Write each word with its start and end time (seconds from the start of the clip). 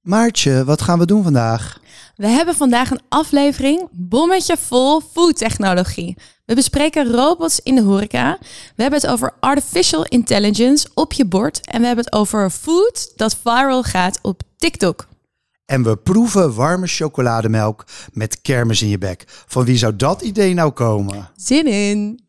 Maartje, 0.00 0.64
wat 0.64 0.82
gaan 0.82 0.98
we 0.98 1.06
doen 1.06 1.22
vandaag? 1.22 1.80
We 2.16 2.26
hebben 2.26 2.54
vandaag 2.54 2.90
een 2.90 3.00
aflevering 3.08 3.88
bommetje 3.90 4.56
vol 4.56 5.00
foodtechnologie. 5.00 6.16
We 6.44 6.54
bespreken 6.54 7.12
robots 7.12 7.60
in 7.60 7.74
de 7.74 7.82
horeca. 7.82 8.38
We 8.76 8.82
hebben 8.82 9.00
het 9.00 9.10
over 9.10 9.32
artificial 9.40 10.04
intelligence 10.04 10.88
op 10.94 11.12
je 11.12 11.24
bord. 11.24 11.66
En 11.66 11.80
we 11.80 11.86
hebben 11.86 12.04
het 12.04 12.14
over 12.14 12.50
food 12.50 13.12
dat 13.16 13.36
viral 13.42 13.82
gaat 13.82 14.18
op 14.22 14.42
TikTok. 14.56 15.08
En 15.64 15.82
we 15.82 15.96
proeven 15.96 16.54
warme 16.54 16.86
chocolademelk 16.86 17.84
met 18.12 18.40
kermis 18.40 18.82
in 18.82 18.88
je 18.88 18.98
bek. 18.98 19.24
Van 19.26 19.64
wie 19.64 19.76
zou 19.76 19.96
dat 19.96 20.22
idee 20.22 20.54
nou 20.54 20.70
komen? 20.70 21.30
Zin 21.36 21.66
in! 21.66 22.28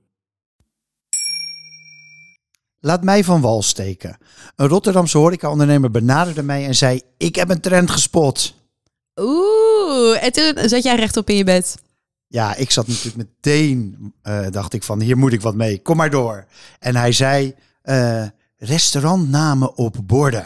Laat 2.83 3.03
mij 3.03 3.23
van 3.23 3.41
wal 3.41 3.61
steken. 3.61 4.17
Een 4.55 4.67
Rotterdamse 4.67 5.17
horecaondernemer 5.17 5.91
benaderde 5.91 6.43
mij 6.43 6.65
en 6.65 6.75
zei... 6.75 7.01
Ik 7.17 7.35
heb 7.35 7.49
een 7.49 7.61
trend 7.61 7.89
gespot. 7.89 8.53
Oeh, 9.15 10.23
en 10.23 10.31
toen 10.31 10.69
zat 10.69 10.83
jij 10.83 10.95
rechtop 10.95 11.29
in 11.29 11.35
je 11.35 11.43
bed. 11.43 11.77
Ja, 12.27 12.55
ik 12.55 12.71
zat 12.71 12.87
natuurlijk 12.87 13.15
meteen, 13.15 14.13
eh, 14.21 14.45
dacht 14.49 14.73
ik 14.73 14.83
van, 14.83 15.01
hier 15.01 15.17
moet 15.17 15.33
ik 15.33 15.41
wat 15.41 15.55
mee. 15.55 15.81
Kom 15.81 15.97
maar 15.97 16.09
door. 16.09 16.45
En 16.79 16.95
hij 16.95 17.11
zei, 17.11 17.55
eh, 17.81 18.23
restaurantnamen 18.57 19.77
op 19.77 19.95
borden. 20.03 20.45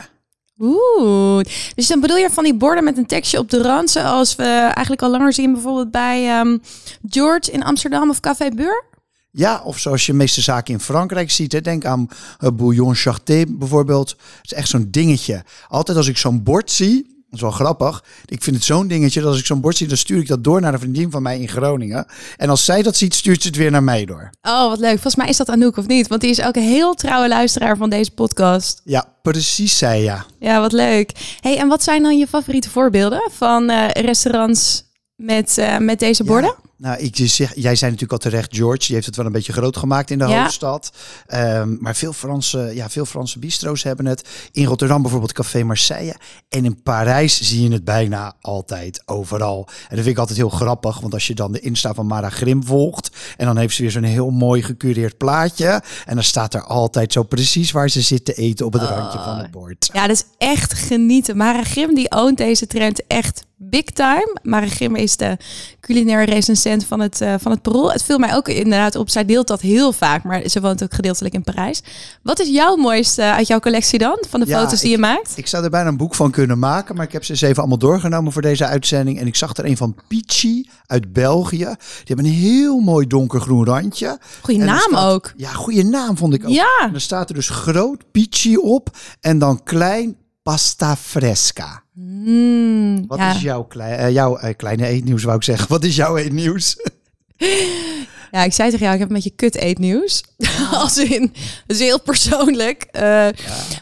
Oeh, 0.59 1.43
dus 1.75 1.87
dan 1.87 1.99
bedoel 1.99 2.17
je 2.17 2.29
van 2.29 2.43
die 2.43 2.55
borden 2.55 2.83
met 2.83 2.97
een 2.97 3.05
tekstje 3.05 3.39
op 3.39 3.49
de 3.49 3.61
rand, 3.61 3.89
zoals 3.89 4.35
we 4.35 4.43
eigenlijk 4.43 5.01
al 5.01 5.09
langer 5.09 5.33
zien 5.33 5.53
bijvoorbeeld 5.53 5.91
bij 5.91 6.29
ehm, 6.29 6.57
George 7.09 7.51
in 7.51 7.63
Amsterdam 7.63 8.09
of 8.09 8.19
Café 8.19 8.49
Buur? 8.49 8.83
Ja, 9.37 9.61
of 9.63 9.79
zoals 9.79 10.05
je 10.05 10.11
de 10.11 10.17
meeste 10.17 10.41
zaken 10.41 10.73
in 10.73 10.79
Frankrijk 10.79 11.31
ziet. 11.31 11.51
Hè. 11.51 11.61
Denk 11.61 11.85
aan 11.85 12.07
uh, 12.39 12.49
Bouillon 12.53 12.95
Charté 12.95 13.43
bijvoorbeeld. 13.49 14.09
Het 14.09 14.51
is 14.51 14.53
echt 14.53 14.69
zo'n 14.69 14.87
dingetje. 14.91 15.43
Altijd 15.67 15.97
als 15.97 16.07
ik 16.07 16.17
zo'n 16.17 16.43
bord 16.43 16.71
zie, 16.71 17.03
dat 17.03 17.33
is 17.33 17.41
wel 17.41 17.51
grappig. 17.51 18.03
Ik 18.25 18.43
vind 18.43 18.55
het 18.55 18.65
zo'n 18.65 18.87
dingetje 18.87 19.19
dat 19.19 19.29
als 19.29 19.39
ik 19.39 19.45
zo'n 19.45 19.61
bord 19.61 19.77
zie, 19.77 19.87
dan 19.87 19.97
stuur 19.97 20.19
ik 20.19 20.27
dat 20.27 20.43
door 20.43 20.61
naar 20.61 20.73
een 20.73 20.79
vriendin 20.79 21.11
van 21.11 21.21
mij 21.21 21.39
in 21.39 21.47
Groningen. 21.47 22.05
En 22.37 22.49
als 22.49 22.65
zij 22.65 22.81
dat 22.81 22.95
ziet, 22.95 23.13
stuurt 23.13 23.41
ze 23.41 23.47
het 23.47 23.57
weer 23.57 23.71
naar 23.71 23.83
mij 23.83 24.05
door. 24.05 24.29
Oh, 24.41 24.69
wat 24.69 24.79
leuk. 24.79 24.91
Volgens 24.91 25.15
mij 25.15 25.27
is 25.27 25.37
dat 25.37 25.49
Anouk 25.49 25.77
of 25.77 25.87
niet? 25.87 26.07
Want 26.07 26.21
die 26.21 26.29
is 26.29 26.41
ook 26.41 26.55
een 26.55 26.61
heel 26.61 26.93
trouwe 26.93 27.27
luisteraar 27.27 27.77
van 27.77 27.89
deze 27.89 28.11
podcast. 28.11 28.81
Ja, 28.83 29.05
precies 29.21 29.77
zij 29.77 30.01
ja. 30.01 30.25
Ja, 30.39 30.59
wat 30.59 30.71
leuk. 30.71 31.37
Hey, 31.39 31.57
en 31.57 31.67
wat 31.67 31.83
zijn 31.83 32.03
dan 32.03 32.17
je 32.17 32.27
favoriete 32.27 32.69
voorbeelden 32.69 33.29
van 33.31 33.69
eh, 33.69 33.87
restaurants 33.89 34.84
met, 35.15 35.57
eh, 35.57 35.77
met 35.77 35.99
deze 35.99 36.23
borden? 36.23 36.55
Ja. 36.57 36.63
Nou, 36.77 36.99
ik 36.99 37.15
zeg, 37.15 37.55
jij 37.55 37.75
zei 37.75 37.91
natuurlijk 37.91 38.23
al 38.23 38.29
terecht, 38.29 38.55
George. 38.55 38.85
Die 38.85 38.93
heeft 38.95 39.05
het 39.05 39.15
wel 39.15 39.25
een 39.25 39.31
beetje 39.31 39.53
groot 39.53 39.77
gemaakt 39.77 40.11
in 40.11 40.17
de 40.17 40.27
Ja. 40.27 40.41
hoofdstad. 40.41 40.91
Ehm, 41.27 41.75
maar 41.79 41.95
veel 41.95 42.13
Franse, 42.13 42.71
ja, 42.73 42.89
veel 42.89 43.05
Franse 43.05 43.39
bistro's 43.39 43.83
hebben 43.83 44.05
het. 44.05 44.29
In 44.51 44.65
Rotterdam 44.65 45.01
bijvoorbeeld 45.01 45.33
Café 45.33 45.63
Marseille. 45.63 46.15
En 46.49 46.65
in 46.65 46.81
Parijs 46.83 47.41
zie 47.41 47.63
je 47.63 47.71
het 47.73 47.83
bijna 47.83 48.33
altijd 48.41 49.01
overal. 49.05 49.67
En 49.67 49.95
dat 49.95 49.97
vind 49.99 50.07
ik 50.07 50.17
altijd 50.17 50.37
heel 50.37 50.49
grappig. 50.49 50.99
Want 50.99 51.13
als 51.13 51.27
je 51.27 51.35
dan 51.35 51.51
de 51.51 51.59
Insta 51.59 51.93
van 51.93 52.07
Mara 52.07 52.29
Grim 52.29 52.63
volgt. 52.63 53.09
En 53.37 53.45
dan 53.45 53.57
heeft 53.57 53.75
ze 53.75 53.81
weer 53.81 53.91
zo'n 53.91 54.03
heel 54.03 54.29
mooi 54.29 54.63
gecureerd 54.63 55.17
plaatje. 55.17 55.81
En 56.05 56.15
dan 56.15 56.23
staat 56.23 56.53
er 56.53 56.63
altijd 56.63 57.13
zo 57.13 57.23
precies 57.23 57.71
waar 57.71 57.89
ze 57.89 58.01
zit 58.01 58.25
te 58.25 58.33
eten 58.33 58.65
op 58.65 58.73
het 58.73 58.81
randje 58.81 59.19
van 59.19 59.37
het 59.37 59.51
bord. 59.51 59.89
Ja, 59.93 60.07
dat 60.07 60.15
is 60.15 60.23
echt 60.37 60.73
genieten. 60.73 61.37
Mara 61.37 61.63
Grim 61.63 61.95
die 61.95 62.11
oont 62.11 62.37
deze 62.37 62.67
trend 62.67 63.07
echt 63.07 63.45
big 63.69 63.83
time. 63.83 64.37
Mara 64.43 64.67
Grim 64.67 64.95
is 64.95 65.17
de 65.17 65.37
culinaire 65.79 66.31
recensent 66.31 66.85
van 66.85 66.99
het, 66.99 67.21
eh, 67.21 67.33
van 67.39 67.51
het 67.51 67.61
Parool. 67.61 67.91
Het 67.91 68.03
viel 68.03 68.17
mij 68.17 68.35
ook 68.35 68.47
inderdaad 68.47 68.95
op. 68.95 69.09
Zij 69.09 69.25
deelt 69.25 69.47
dat 69.47 69.61
heel 69.61 69.91
vaak, 69.91 70.23
maar 70.23 70.49
ze 70.49 70.61
woont 70.61 70.83
ook 70.83 70.93
gedeeltelijk 70.93 71.33
in 71.33 71.43
Parijs. 71.43 71.81
Wat 72.23 72.39
is 72.39 72.47
jouw 72.49 72.75
mooiste 72.75 73.21
uit 73.23 73.47
jouw 73.47 73.59
collectie 73.59 73.99
dan? 73.99 74.23
Van 74.29 74.39
de 74.39 74.45
Ja, 74.47 74.59
foto's 74.61 74.79
die 74.81 74.91
je 74.91 74.97
maakt? 74.97 75.33
Ik 75.37 75.47
zou 75.47 75.63
er 75.63 75.69
bijna 75.69 75.89
een 75.89 75.97
boek 75.97 76.15
van 76.15 76.31
kunnen 76.31 76.59
maken, 76.59 76.95
maar 76.95 77.05
ik 77.05 77.11
heb 77.11 77.23
ze 77.23 77.31
eens 77.31 77.41
even 77.41 77.57
allemaal 77.57 77.77
doorgenomen 77.77 78.31
voor 78.31 78.41
deze 78.41 78.65
uitzending. 78.65 79.19
En 79.19 79.27
ik 79.27 79.35
zag 79.35 79.55
er 79.57 79.65
een 79.65 79.77
van 79.77 79.95
Pichi 80.07 80.69
uit 80.85 81.13
België. 81.13 81.57
Die 81.57 82.05
hebben 82.05 82.25
een 82.25 82.31
heel 82.31 82.79
mooi 82.79 83.07
donkergroen 83.07 83.65
randje. 83.65 84.19
Goeie 84.41 84.59
En 84.59 84.65
naam 84.65 84.77
staat- 84.79 85.11
ook. 85.13 85.33
Ja, 85.37 85.49
goede 85.51 85.83
naam 85.83 86.17
vond 86.17 86.33
ik 86.33 86.43
ook. 86.43 86.49
Ja. 86.51 86.79
En 86.81 86.93
er 86.93 87.01
staat 87.01 87.29
er 87.29 87.35
dus 87.35 87.49
groot 87.49 88.03
Pichi 88.11 88.57
op 88.57 88.89
en 89.21 89.39
dan 89.39 89.63
klein 89.63 90.17
pasta 90.43 90.95
fresca. 90.95 91.83
Mm, 91.95 93.07
Wat 93.07 93.17
ja. 93.19 93.35
is 93.35 93.41
jouw, 93.41 93.63
klei- 93.63 93.95
eh, 93.97 94.11
jouw 94.11 94.37
eh, 94.37 94.55
kleine 94.55 94.87
eetnieuws, 94.87 95.23
wou 95.23 95.35
ik 95.37 95.43
zeggen. 95.43 95.67
Wat 95.69 95.83
is 95.83 95.95
jouw 95.95 96.17
eetnieuws? 96.17 96.75
ja, 98.31 98.43
ik 98.43 98.53
zei 98.53 98.69
tegen 98.69 98.79
jou, 98.85 98.93
ik 98.93 98.99
heb 98.99 99.07
een 99.09 99.15
beetje 99.15 99.29
kut 99.35 99.55
eetnieuws. 99.55 100.23
Als 100.71 100.97
in, 100.97 101.21
dat 101.67 101.75
is 101.77 101.79
heel 101.79 102.01
persoonlijk. 102.01 102.83
Eh, 102.83 103.27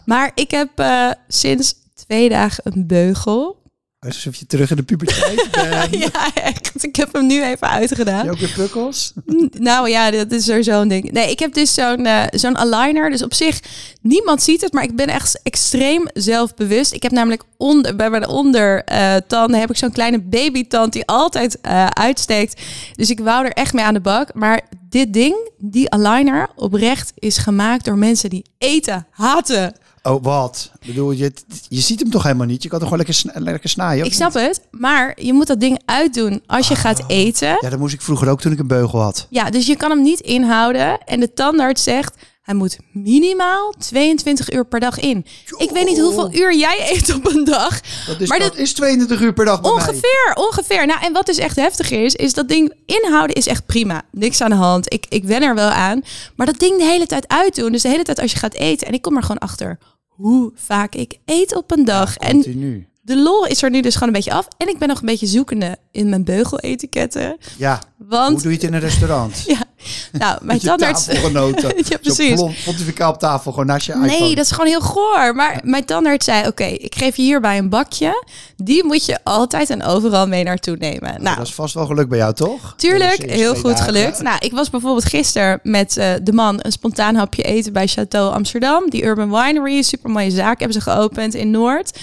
Maar 0.06 0.31
ik 0.35 0.52
heb 0.52 0.69
eh, 0.79 1.09
sinds 1.28 1.73
twee 1.96 2.29
dagen 2.29 2.63
een 2.73 2.88
beugel. 2.88 3.62
Alsof 4.06 4.36
je 4.36 4.46
terug 4.46 4.69
in 4.69 4.75
de 4.75 4.84
puberteit 4.84 5.47
bent. 5.52 5.96
Ja, 5.96 6.34
echt. 6.34 6.84
Ik 6.84 6.96
heb 6.96 7.14
hem 7.14 7.28
nu 7.28 7.44
even 7.44 7.69
uitgedaan. 7.69 8.16
Heb 8.16 8.25
je 8.25 8.31
ook 8.31 8.38
weer 8.38 8.66
pukkels? 8.66 9.14
Nou 9.52 9.90
ja, 9.90 10.12
dat 10.12 10.31
is 10.31 10.46
sowieso 10.46 10.81
een 10.81 10.88
ding. 10.88 11.12
Nee, 11.12 11.31
ik 11.31 11.40
heb 11.40 11.53
dus 11.53 11.74
zo'n 11.74 12.06
eh, 12.06 12.24
zo'n 12.30 12.58
aligner. 12.58 13.09
Dus 13.09 13.24
op 13.24 13.34
zich, 13.34 13.59
niemand 14.02 14.41
ziet 14.41 14.62
het, 14.62 14.74
maar 14.74 14.84
ik 14.84 14.96
ben 14.96 15.08
echt 15.08 15.40
extreem 15.44 16.08
zelfbewust. 16.14 16.94
Ik 16.94 17.03
heb 17.03 17.12
namelijk 17.12 17.44
onder, 17.58 17.96
bij 17.96 18.09
mijn 18.09 18.28
ondertanden 18.28 19.59
heb 19.59 19.69
ik 19.69 19.78
zo'n 19.78 19.91
kleine 19.91 20.20
babytand 20.22 20.94
die 20.94 21.06
altijd 21.06 21.62
eh, 21.62 21.85
uitsteekt. 21.85 22.62
Dus 22.96 23.09
ik 23.09 23.20
wou 23.20 23.46
er 23.46 23.52
echt 23.52 23.74
mee 23.74 23.85
aan 23.85 23.94
de 23.94 24.00
bak. 24.00 24.34
Maar 24.34 24.62
dit 24.90 25.14
ding, 25.14 25.50
die 25.58 25.90
aligner, 25.90 26.50
oprecht 26.56 27.12
is 27.16 27.38
gemaakt 27.38 27.85
door 27.85 27.97
mensen 27.97 28.30
die 28.30 28.46
eten 28.58 29.08
haten. 29.12 29.74
Oh, 30.03 30.24
wat? 30.24 30.72
Ik 30.80 30.88
bedoel, 30.88 31.12
je, 31.12 31.34
je 31.68 31.80
ziet 31.80 32.00
hem 32.00 32.09
toch 32.09 32.24
helemaal 32.24 32.47
niet? 32.47 32.64
Je 32.64 32.69
kan 32.69 32.80
toch 32.80 32.90
gewoon 32.90 33.06
lekker, 33.06 33.44
lekker 33.44 33.69
snijden? 33.69 34.06
Ik 34.06 34.14
snap 34.14 34.34
niet? 34.34 34.44
het, 34.44 34.62
maar 34.72 35.18
je 35.22 35.34
moet 35.34 35.47
dat 35.47 35.59
ding 35.59 35.81
uitdoen 35.86 36.41
als 36.46 36.68
je 36.68 36.75
gaat 36.75 37.03
eten. 37.08 37.58
Ja, 37.62 37.69
dat 37.69 37.80
moest 37.80 37.94
ik 37.94 38.02
vroeger 38.02 38.30
ook 38.30 38.41
toen 38.41 38.52
ik 38.52 38.59
een 38.59 38.68
beugel 38.68 39.02
had. 39.02 39.28
Ja, 39.30 39.50
dus 39.50 39.68
je 39.68 39.75
kan 39.75 39.90
hem 39.90 40.02
niet 40.02 40.19
inhouden. 40.19 41.03
En 41.03 41.19
de 41.19 41.34
tandarts 41.34 41.84
zegt, 41.84 42.16
hij 42.44 42.53
moet 42.53 42.78
minimaal 42.91 43.74
22 43.80 44.52
uur 44.52 44.66
per 44.66 44.80
dag 44.80 45.00
in. 45.00 45.25
Ik 45.58 45.69
weet 45.72 45.86
niet 45.86 46.00
hoeveel 46.00 46.34
uur 46.34 46.56
jij 46.56 46.91
eet 46.91 47.14
op 47.16 47.28
een 47.28 47.44
dag. 47.44 47.80
Dat 48.08 48.22
is, 48.22 48.30
Maar 48.30 48.40
dat 48.40 48.58
is 48.58 48.74
22 48.74 49.22
uur 49.22 49.34
per 49.34 49.46
dag 49.46 49.62
bij 49.62 49.72
mij. 49.72 49.80
Ongeveer, 49.81 50.34
ongeveer. 50.35 50.85
Nou, 50.85 51.00
en 51.02 51.14
wat 51.14 51.25
dus 51.25 51.38
echt 51.38 51.56
heftig 51.56 51.91
is, 51.91 52.16
is 52.16 52.34
dat 52.34 52.47
ding 52.47 52.74
inhouden 52.85 53.35
is 53.35 53.47
echt 53.47 53.66
prima. 53.66 54.02
Niks 54.12 54.41
aan 54.41 54.50
de 54.50 54.56
hand. 54.56 54.94
Ik, 54.94 55.06
ik 55.09 55.24
wen 55.24 55.41
er 55.41 55.56
wel 55.56 55.70
aan. 55.70 56.02
Maar 56.35 56.46
dat 56.46 56.59
ding 56.59 56.78
de 56.78 56.85
hele 56.85 57.06
tijd 57.06 57.28
uitdoen. 57.28 57.72
Dus 57.72 57.81
de 57.81 57.90
hele 57.90 58.03
tijd 58.03 58.20
als 58.20 58.31
je 58.31 58.38
gaat 58.38 58.53
eten. 58.53 58.88
En 58.88 58.94
ik 58.94 59.02
kom 59.02 59.16
er 59.16 59.22
gewoon 59.22 59.38
achter 59.38 59.80
hoe 60.16 60.51
vaak 60.56 60.96
ik 60.96 61.18
eet 61.25 61.56
op 61.56 61.72
een 61.72 61.85
dag. 61.85 62.18
En 62.18 62.31
Continu. 62.31 62.88
de 63.01 63.18
lol 63.18 63.46
is 63.46 63.63
er 63.63 63.69
nu 63.69 63.81
dus 63.81 63.94
gewoon 63.94 64.07
een 64.07 64.13
beetje 64.16 64.34
af. 64.34 64.47
En 64.57 64.68
ik 64.68 64.78
ben 64.78 64.88
nog 64.88 65.00
een 65.00 65.06
beetje 65.06 65.28
zoekende 65.28 65.78
in 65.91 66.09
mijn 66.09 66.24
beugeletiketten. 66.24 67.38
Ja, 67.57 67.81
Want 67.97 68.31
hoe 68.34 68.41
doe 68.41 68.52
je 68.52 68.57
het 68.57 68.68
in 68.68 68.73
een 68.73 68.79
restaurant? 68.79 69.44
ja, 69.47 69.62
nou, 70.12 70.38
mijn 70.42 70.60
tandarts... 70.60 71.06
tafelgenoten. 71.06 71.72
Ja, 71.84 71.84
Zo 71.90 71.98
precies. 72.02 72.34
plomp, 72.34 72.56
pontificaal 72.66 73.12
op 73.12 73.20
tafel, 73.20 73.52
gewoon 73.52 73.66
naast 73.66 73.86
je 73.86 73.96
Nee, 73.96 74.10
iPhone. 74.16 74.36
dat 74.36 74.46
is 74.46 74.52
gewoon 74.52 74.68
heel 74.68 74.82
goor. 74.82 75.36
Maar 75.36 75.60
mijn 75.64 75.86
tandarts 75.86 76.26
zei, 76.26 76.48
oké, 76.48 76.64
ik 76.64 76.96
geef 76.96 77.16
je 77.16 77.22
hierbij 77.22 77.58
een 77.58 77.70
bakje. 77.70 78.24
Die 78.58 78.84
moet 78.85 79.06
je 79.06 79.20
altijd 79.24 79.70
en 79.70 79.84
overal 79.84 80.28
mee 80.28 80.44
naartoe 80.44 80.76
nemen. 80.80 81.22
Nou, 81.24 81.38
Dat 81.38 81.47
is 81.47 81.53
vast 81.53 81.74
wel 81.74 81.85
gelukt 81.85 82.09
bij 82.09 82.18
jou, 82.18 82.34
toch? 82.34 82.74
Tuurlijk, 82.78 83.32
heel 83.32 83.56
goed 83.56 83.64
dagen. 83.64 83.84
gelukt. 83.85 84.22
Nou, 84.22 84.38
ik 84.40 84.52
was 84.52 84.70
bijvoorbeeld 84.70 85.06
gisteren 85.06 85.59
met 85.64 85.97
eh, 85.97 86.12
de 86.24 86.34
man 86.34 86.59
een 86.62 86.72
spontaan 86.72 87.16
hapje 87.16 87.44
eten 87.44 87.74
bij 87.74 87.88
Chateau 87.88 88.34
Amsterdam. 88.34 88.90
Die 88.90 89.03
Urban 89.03 89.29
Winery, 89.32 89.82
super 89.82 90.09
mooie 90.09 90.32
zaak, 90.32 90.59
hebben 90.59 90.82
ze 90.82 90.91
geopend 90.91 91.34
in 91.34 91.52
Noord. 91.52 92.00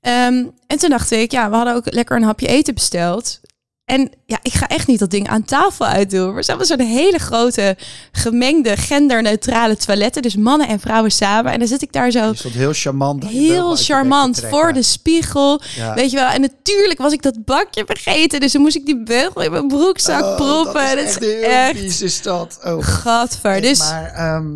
Ehm, 0.00 0.44
en 0.66 0.78
toen 0.78 0.90
dacht 0.90 1.10
ik, 1.10 1.30
ja, 1.32 1.50
we 1.50 1.56
hadden 1.56 1.74
ook 1.74 1.92
lekker 1.92 2.16
een 2.16 2.22
hapje 2.22 2.46
eten 2.46 2.74
besteld. 2.74 3.40
En 3.86 4.10
ja, 4.24 4.38
ik 4.42 4.52
ga 4.52 4.68
echt 4.68 4.86
niet 4.86 4.98
dat 4.98 5.10
ding 5.10 5.28
aan 5.28 5.44
tafel 5.44 5.86
uitdoen. 5.86 6.32
Maar 6.34 6.42
ze 6.42 6.48
hebben 6.50 6.66
zo'n 6.68 6.80
hele 6.80 7.18
grote, 7.18 7.76
gemengde, 8.12 8.76
genderneutrale 8.76 9.76
toiletten. 9.76 10.22
Dus 10.22 10.36
mannen 10.36 10.68
en 10.68 10.80
vrouwen 10.80 11.10
samen. 11.10 11.52
En 11.52 11.58
dan 11.58 11.68
zit 11.68 11.82
ik 11.82 11.92
daar 11.92 12.10
zo 12.10 12.26
Je 12.26 12.36
stond 12.36 12.54
heel 12.54 12.72
charmant. 12.72 13.22
dat 13.22 13.30
heel 13.30 13.76
charmant 13.76 14.40
voor 14.50 14.72
de 14.72 14.82
spiegel. 14.82 15.60
Ja. 15.76 15.94
Weet 15.94 16.10
je 16.10 16.16
wel. 16.16 16.28
En 16.28 16.40
natuurlijk 16.40 16.98
was 16.98 17.12
ik 17.12 17.22
dat 17.22 17.44
bakje 17.44 17.82
vergeten. 17.86 18.40
Dus 18.40 18.52
dan 18.52 18.62
moest 18.62 18.76
ik 18.76 18.86
die 18.86 19.02
beugel 19.02 19.42
in 19.42 19.50
mijn 19.50 19.68
broekzak 19.68 20.22
Oh, 20.22 20.36
proppen. 20.36 20.96
Dat 20.96 21.04
is 21.04 21.12
Dat 21.14 21.22
echt 21.22 21.22
is 21.22 21.34
heel 21.34 21.42
echt 21.50 21.78
vies, 21.78 22.02
is 22.02 22.22
dat. 22.22 22.58
Oh. 22.64 22.84
gadver. 22.84 23.60
Dus 23.60 23.78
Maar 23.78 24.12
ehm, 24.12 24.46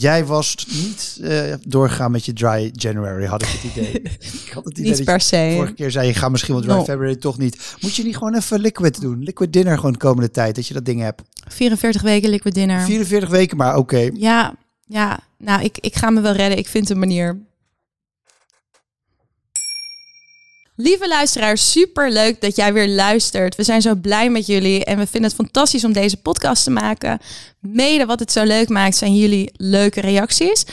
Jij 0.00 0.24
was 0.24 0.66
niet 0.70 1.18
eh, 1.22 1.54
doorgaan 1.66 2.10
met 2.10 2.24
je 2.24 2.32
dry 2.32 2.70
January, 2.72 3.26
had 3.26 3.42
ik 3.42 3.48
het 3.48 3.62
idee. 3.76 3.92
ik 4.44 4.50
had 4.54 4.64
het 4.64 4.78
idee 4.78 4.88
Niet 4.88 4.96
dat 4.96 5.06
per 5.06 5.20
se. 5.20 5.52
vorige 5.54 5.72
keer 5.72 5.90
zei, 5.90 6.06
je 6.06 6.14
gaat 6.14 6.30
misschien 6.30 6.54
wel 6.54 6.62
dry 6.62 6.72
No. 6.72 6.84
February, 6.84 7.16
toch 7.16 7.38
niet. 7.38 7.76
Moet 7.80 7.96
je 7.96 8.04
niet 8.04 8.16
gewoon 8.16 8.34
even 8.34 8.60
liquid 8.60 9.00
doen? 9.00 9.22
Liquid 9.22 9.52
dinner 9.52 9.76
gewoon 9.76 9.92
de 9.92 9.98
komende 9.98 10.30
tijd, 10.30 10.54
dat 10.54 10.66
je 10.66 10.74
dat 10.74 10.84
ding 10.84 11.00
hebt. 11.00 11.22
44 11.48 12.02
weken 12.02 12.30
liquid 12.30 12.54
dinner. 12.54 12.80
44 12.80 13.28
weken, 13.28 13.56
maar 13.56 13.76
oké. 13.76 14.10
Ja, 14.14 14.54
ja. 14.86 15.20
Nou, 15.38 15.62
ik, 15.62 15.78
ik 15.78 15.94
ga 15.94 16.10
me 16.10 16.20
wel 16.20 16.32
redden. 16.32 16.58
Ik 16.58 16.68
vind 16.68 16.90
een 16.90 16.98
manier. 16.98 17.38
Lieve 20.80 21.08
luisteraars, 21.08 21.70
super 21.70 22.12
leuk 22.12 22.40
dat 22.40 22.56
jij 22.56 22.72
weer 22.72 22.88
luistert. 22.88 23.56
We 23.56 23.62
zijn 23.62 23.82
zo 23.82 23.94
blij 23.94 24.30
met 24.30 24.46
jullie 24.46 24.84
en 24.84 24.98
we 24.98 25.06
vinden 25.06 25.30
het 25.30 25.40
fantastisch 25.40 25.84
om 25.84 25.92
deze 25.92 26.16
podcast 26.16 26.64
te 26.64 26.70
maken. 26.70 27.18
Mede 27.60 28.06
wat 28.06 28.20
het 28.20 28.32
zo 28.32 28.44
leuk 28.44 28.68
maakt 28.68 28.96
zijn 28.96 29.16
jullie 29.16 29.52
leuke 29.56 30.00
reacties. 30.00 30.64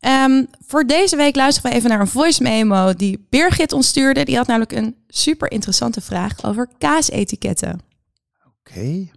Ehm, 0.00 0.44
voor 0.66 0.86
deze 0.86 1.16
week 1.16 1.36
luisteren 1.36 1.70
we 1.70 1.76
even 1.76 1.90
naar 1.90 2.00
een 2.00 2.06
voice 2.06 2.42
memo 2.42 2.94
die 2.94 3.26
Birgit 3.30 3.72
ons 3.72 3.88
stuurde. 3.88 4.24
Die 4.24 4.36
had 4.36 4.46
namelijk 4.46 4.72
een 4.72 4.96
super 5.08 5.50
interessante 5.50 6.00
vraag 6.00 6.44
over 6.44 6.68
kaasetiketten. 6.78 7.80
Oké. 8.46 9.08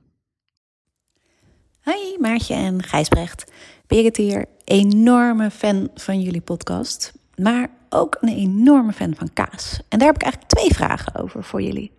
Hoi 1.81 2.17
Maartje 2.19 2.53
en 2.53 2.83
Gijsbrecht. 2.83 3.51
Birgit 3.87 4.17
hier, 4.17 4.45
enorme 4.63 5.51
fan 5.51 5.89
van 5.95 6.21
jullie 6.21 6.41
podcast, 6.41 7.11
maar 7.35 7.76
ook 7.89 8.17
een 8.21 8.29
enorme 8.29 8.91
fan 8.91 9.15
van 9.15 9.33
kaas. 9.33 9.81
En 9.89 9.99
daar 9.99 10.07
heb 10.07 10.15
ik 10.15 10.23
eigenlijk 10.23 10.51
twee 10.51 10.73
vragen 10.73 11.15
over 11.15 11.43
voor 11.43 11.61
jullie. 11.61 11.91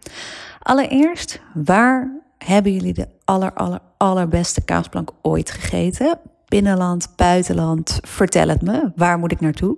Allereerst, 0.63 1.41
waar 1.55 2.21
hebben 2.39 2.73
jullie 2.73 2.95
de 2.95 3.09
aller, 3.25 3.53
aller, 3.53 3.81
allerbeste 3.97 4.65
kaasplank 4.65 5.11
ooit 5.23 5.51
gegeten? 5.51 6.19
Binnenland, 6.47 7.13
buitenland, 7.17 7.99
vertel 8.03 8.49
het 8.49 8.63
me. 8.63 8.93
Waar 8.97 9.19
moet 9.19 9.33
ik 9.33 9.41
naartoe? 9.41 9.77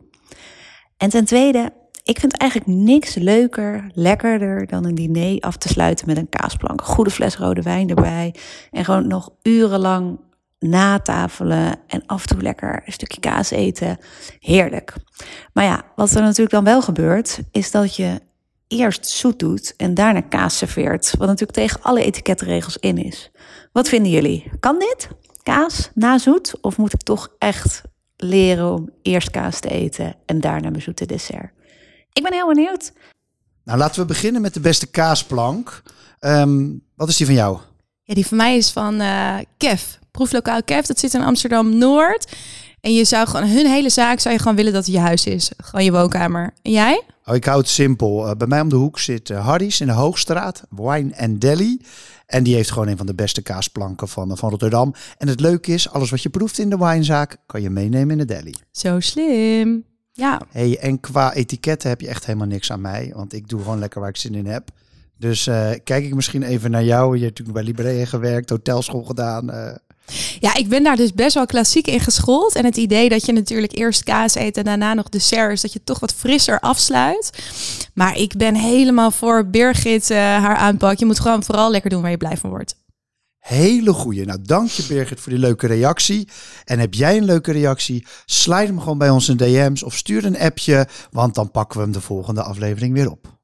En 0.97 1.11
ten 1.11 1.25
tweede, 1.25 1.73
ik 2.03 2.19
vind 2.19 2.37
eigenlijk 2.37 2.71
niks 2.71 3.15
leuker, 3.15 3.91
lekkerder 3.95 4.67
dan 4.67 4.85
een 4.85 4.95
diner 4.95 5.41
af 5.41 5.57
te 5.57 5.69
sluiten 5.69 6.07
met 6.07 6.17
een 6.17 6.29
kaasplank. 6.29 6.83
Goede 6.83 7.11
fles 7.11 7.37
rode 7.37 7.63
wijn 7.63 7.89
erbij. 7.89 8.35
En 8.71 8.85
gewoon 8.85 9.07
nog 9.07 9.31
urenlang 9.43 10.19
natafelen 10.61 11.79
en 11.87 12.03
af 12.07 12.21
en 12.21 12.29
toe 12.29 12.43
lekker 12.43 12.83
een 12.85 12.93
stukje 12.93 13.21
kaas 13.21 13.51
eten. 13.51 13.99
Heerlijk. 14.39 14.95
Maar 15.53 15.65
ja, 15.65 15.85
wat 15.97 16.11
er 16.11 16.23
natuurlijk 16.23 16.51
dan 16.51 16.65
wel 16.65 16.83
gebeurt, 16.83 17.41
is 17.51 17.71
dat 17.71 17.97
je 17.97 18.21
eerst 18.69 19.07
zoet 19.07 19.39
doet 19.39 19.75
en 19.77 19.95
daarna 19.95 20.21
kaas 20.21 20.57
serveert. 20.57 21.15
Wat 21.19 21.27
natuurlijk 21.27 21.59
tegen 21.59 21.83
alle 21.83 22.05
etikettenregels 22.05 22.77
in 22.77 23.05
is. 23.05 23.31
Wat 23.73 23.89
vinden 23.89 24.11
jullie? 24.11 24.51
Kan 24.61 24.79
dit? 24.79 25.09
Kaas 25.43 25.91
na 25.95 26.19
zoet? 26.19 26.55
Of 26.61 26.77
moet 26.77 26.93
ik 26.93 27.03
toch 27.03 27.35
echt 27.39 27.83
leren 28.17 28.73
om 28.73 28.91
eerst 29.03 29.31
kaas 29.31 29.61
te 29.61 29.69
eten 29.69 30.15
en 30.27 30.41
daarna 30.41 30.71
mijn 30.71 30.83
zoete 30.83 31.07
dessert? 31.07 31.53
Ik 32.13 32.23
ben 32.23 32.33
heel 32.33 32.47
benieuwd. 32.47 32.93
Nou, 33.65 33.79
laten 33.79 34.01
we 34.01 34.07
beginnen 34.07 34.43
met 34.43 34.55
de 34.55 34.61
beste 34.61 34.87
kaasplank. 34.87 35.83
Ehm, 36.19 36.69
wat 36.97 37.09
is 37.09 37.17
die 37.17 37.27
van 37.27 37.35
jou? 37.35 37.59
Ja, 38.03 38.15
die 38.15 38.27
van 38.27 38.37
mij 38.37 38.57
is 38.57 38.71
van 38.71 39.01
eh 39.01 39.39
Kev. 39.57 39.83
Proeflokaal 40.11 40.63
Kev, 40.63 40.87
dat 40.87 40.99
zit 40.99 41.15
in 41.15 41.23
Amsterdam-Noord. 41.23 42.33
En 42.81 42.95
je 42.95 43.05
zou 43.05 43.27
gewoon, 43.27 43.47
hun 43.49 43.67
hele 43.67 43.91
zaak 43.91 44.21
zou 44.21 44.35
je 44.35 44.41
gewoon 44.41 44.57
willen 44.57 44.73
dat 44.73 44.85
het 44.87 44.95
je 44.95 45.01
huis 45.01 45.27
is. 45.27 45.51
Gewoon 45.57 45.85
je 45.85 45.93
woonkamer. 45.93 46.53
En 46.63 46.73
jij? 46.73 47.03
Oh, 47.25 47.35
ik 47.35 47.45
hou 47.45 47.59
het 47.59 47.69
simpel. 47.69 48.27
Eh, 48.29 48.37
bij 48.37 48.47
mij 48.47 48.61
om 48.61 48.69
de 48.69 48.77
hoek 48.77 48.99
zit 48.99 49.29
Harry's 49.29 49.81
in 49.81 49.87
de 49.87 49.93
Hoogstraat, 49.93 50.63
Wine 50.69 51.17
and 51.17 51.41
Deli. 51.41 51.81
En 52.27 52.43
die 52.43 52.55
heeft 52.55 52.71
gewoon 52.71 52.89
een 52.89 52.97
van 52.97 53.07
de 53.07 53.15
beste 53.15 53.43
kaasplanken 53.43 54.09
van, 54.09 54.31
eh, 54.31 54.37
van 54.37 54.51
Rotterdam. 54.51 54.95
En 55.19 55.29
het 55.29 55.41
leuke 55.41 55.73
is, 55.73 55.91
alles 55.91 56.11
wat 56.11 56.23
je 56.23 56.31
proeft 56.31 56.59
in 56.59 56.71
de 56.71 56.77
winezaak, 56.77 57.37
kan 57.47 57.63
je 57.63 57.71
meenemen 57.71 58.11
in 58.11 58.27
de 58.27 58.35
deli. 58.35 58.55
Zo 58.73 59.01
slim. 59.01 59.85
Ja, 60.13 60.41
Hey, 60.51 60.79
en 60.79 61.01
qua 61.01 61.35
etiketten 61.35 61.89
heb 61.89 62.01
je 62.01 62.09
echt 62.09 62.27
helemaal 62.27 62.47
niks 62.47 62.73
aan 62.73 62.81
mij. 62.81 63.13
Want 63.15 63.33
ik 63.33 63.49
doe 63.49 63.61
gewoon 63.61 63.79
lekker 63.79 64.01
waar 64.01 64.09
ik 64.09 64.17
zin 64.17 64.35
in 64.35 64.47
heb. 64.47 64.69
Dus 65.19 65.45
kijk 65.85 66.05
ik 66.05 66.15
misschien 66.15 66.43
even 66.43 66.71
naar 66.71 66.85
jou. 66.85 67.17
Je 67.17 67.25
hebt 67.25 67.39
natuurlijk 67.39 67.67
bij 67.67 67.87
Librea 67.87 68.05
gewerkt, 68.05 68.51
hotelschool 68.51 69.03
gedaan. 69.03 69.51
Ja, 70.41 70.55
ik 70.55 70.69
ben 70.69 70.83
daar 70.83 70.97
dus 70.97 71.13
best 71.13 71.35
wel 71.35 71.47
klassiek 71.47 71.87
in 71.87 72.01
geschoold. 72.01 72.55
En 72.55 72.65
het 72.65 72.77
idee 72.77 73.09
dat 73.09 73.27
je 73.27 73.33
natuurlijk 73.33 73.79
eerst 73.79 74.05
kaas 74.05 74.35
eet 74.35 74.57
en 74.57 74.65
daarna 74.65 74.95
nog 74.95 75.09
dessert, 75.09 75.53
is 75.53 75.61
dat 75.61 75.73
je 75.73 75.85
toch 75.85 75.99
wat 75.99 76.15
frisser 76.15 76.61
afsluit. 76.61 77.31
Maar 77.95 78.17
ik 78.17 78.37
ben 78.37 78.55
helemaal 78.55 79.11
voor 79.11 79.47
Birgit 79.47 80.11
eh, 80.11 80.19
haar 80.19 80.57
aanpak. 80.57 80.99
Je 80.99 81.07
moet 81.07 81.21
gewoon 81.21 81.45
vooral 81.45 81.71
lekker 81.71 81.91
doen 81.91 82.03
waar 82.03 82.11
je 82.11 82.17
blij 82.17 82.37
van 82.37 82.51
wordt. 82.51 82.75
Hele 83.39 83.93
goeie. 83.93 84.25
Nou, 84.25 84.39
dank 84.43 84.71
je 84.71 84.87
Birgit 84.87 85.21
voor 85.21 85.33
die 85.33 85.41
leuke 85.41 85.67
reactie. 85.67 86.29
En 86.65 86.79
heb 86.79 86.95
jij 86.95 87.17
een 87.17 87.25
leuke 87.25 87.53
reactie? 87.53 88.07
Slide 88.25 88.67
hem 88.67 88.81
gewoon 88.81 88.99
bij 88.99 89.11
ons 89.11 89.29
in 89.29 89.37
DM's 89.37 89.83
of 89.83 89.97
stuur 89.97 90.25
een 90.25 90.39
appje, 90.39 90.89
want 91.11 91.35
dan 91.35 91.51
pakken 91.51 91.79
we 91.79 91.85
hem 91.85 91.93
de 91.93 92.01
volgende 92.01 92.43
aflevering 92.43 92.95
weer 92.95 93.11
op. 93.11 93.39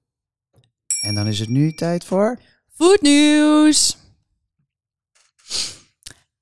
En 1.00 1.14
dan 1.14 1.26
is 1.26 1.38
het 1.38 1.48
nu 1.48 1.72
tijd 1.72 2.04
voor... 2.04 2.38
Foodnieuws. 2.74 3.96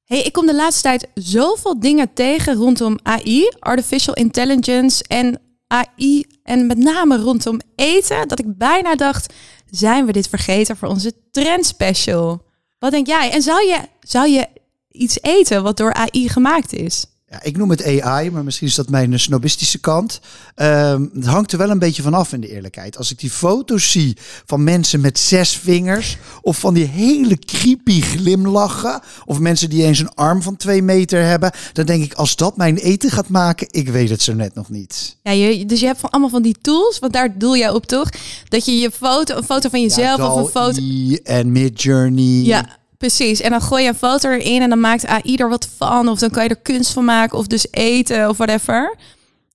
Hey, 0.04 0.22
ik 0.22 0.32
kom 0.32 0.46
de 0.46 0.54
laatste 0.54 0.82
tijd 0.82 1.08
zoveel 1.14 1.80
dingen 1.80 2.12
tegen 2.12 2.54
rondom 2.54 2.98
AI, 3.02 3.48
artificial 3.58 4.14
intelligence 4.14 5.04
en 5.08 5.40
AI 5.66 6.24
en 6.42 6.66
met 6.66 6.78
name 6.78 7.16
rondom 7.16 7.60
eten, 7.74 8.28
dat 8.28 8.38
ik 8.38 8.58
bijna 8.58 8.94
dacht, 8.94 9.32
zijn 9.70 10.06
we 10.06 10.12
dit 10.12 10.28
vergeten 10.28 10.76
voor 10.76 10.88
onze 10.88 11.12
trendspecial? 11.30 12.42
Wat 12.78 12.90
denk 12.90 13.06
jij? 13.06 13.30
En 13.30 13.42
zou 13.42 13.66
je, 13.66 13.78
zou 14.00 14.28
je 14.28 14.46
iets 14.90 15.18
eten 15.22 15.62
wat 15.62 15.76
door 15.76 15.92
AI 15.92 16.28
gemaakt 16.28 16.72
is? 16.72 17.06
Ja, 17.34 17.42
ik 17.42 17.56
noem 17.56 17.70
het 17.70 18.00
AI, 18.00 18.30
maar 18.30 18.44
misschien 18.44 18.66
is 18.66 18.74
dat 18.74 18.88
mijn 18.88 19.20
snobistische 19.20 19.78
kant. 19.78 20.20
Ehm, 20.54 21.06
het 21.14 21.26
hangt 21.26 21.52
er 21.52 21.58
wel 21.58 21.70
een 21.70 21.78
beetje 21.78 22.02
vanaf 22.02 22.32
in 22.32 22.40
de 22.40 22.48
eerlijkheid. 22.48 22.98
Als 22.98 23.10
ik 23.10 23.18
die 23.18 23.30
foto's 23.30 23.90
zie 23.90 24.16
van 24.46 24.64
mensen 24.64 25.00
met 25.00 25.18
zes 25.18 25.56
vingers, 25.56 26.16
of 26.42 26.58
van 26.58 26.74
die 26.74 26.84
hele 26.84 27.38
creepy 27.38 28.00
glimlachen, 28.00 29.00
of 29.24 29.38
mensen 29.38 29.70
die 29.70 29.84
eens 29.84 29.98
een 29.98 30.14
arm 30.14 30.42
van 30.42 30.56
twee 30.56 30.82
meter 30.82 31.24
hebben, 31.24 31.50
dan 31.72 31.86
denk 31.86 32.04
ik, 32.04 32.14
als 32.14 32.36
dat 32.36 32.56
mijn 32.56 32.76
eten 32.76 33.10
gaat 33.10 33.28
maken, 33.28 33.66
ik 33.70 33.88
weet 33.88 34.10
het 34.10 34.22
zo 34.22 34.32
net 34.32 34.54
nog 34.54 34.70
niet. 34.70 35.16
Ja, 35.22 35.30
je, 35.30 35.66
dus 35.66 35.80
je 35.80 35.86
hebt 35.86 36.00
van 36.00 36.10
allemaal 36.10 36.30
van 36.30 36.42
die 36.42 36.56
tools, 36.60 36.98
want 36.98 37.12
daar 37.12 37.38
doel 37.38 37.56
jij 37.56 37.70
op 37.70 37.86
toch? 37.86 38.08
Dat 38.48 38.64
je 38.64 38.78
je 38.78 38.90
foto, 38.90 39.36
een 39.36 39.44
foto 39.44 39.68
van 39.68 39.80
jezelf 39.80 40.18
Ja, 40.18 40.32
of 40.32 40.44
een 40.44 40.50
foto... 40.50 40.82
En 41.22 41.52
Midjourney. 41.52 42.42
Ja, 42.42 42.78
precies. 43.06 43.40
En 43.40 43.50
dan 43.50 43.60
gooi 43.60 43.82
je 43.82 43.88
een 43.88 43.94
foto 43.94 44.30
erin 44.30 44.62
en 44.62 44.68
dan 44.68 44.80
maakt 44.80 45.06
AI 45.06 45.36
er 45.36 45.48
wat 45.48 45.68
van. 45.76 46.08
Of 46.08 46.18
dan 46.18 46.30
kan 46.30 46.42
je 46.42 46.48
er 46.48 46.56
kunst 46.56 46.92
van 46.92 47.04
maken 47.04 47.38
of 47.38 47.46
dus 47.46 47.66
eten 47.70 48.28
of 48.28 48.36
whatever. 48.36 48.96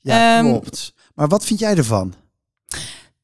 Ja, 0.01 0.37
Ehm, 0.37 0.45
klopt. 0.45 0.93
Maar 1.15 1.27
wat 1.27 1.45
vind 1.45 1.59
jij 1.59 1.75
ervan? 1.75 2.13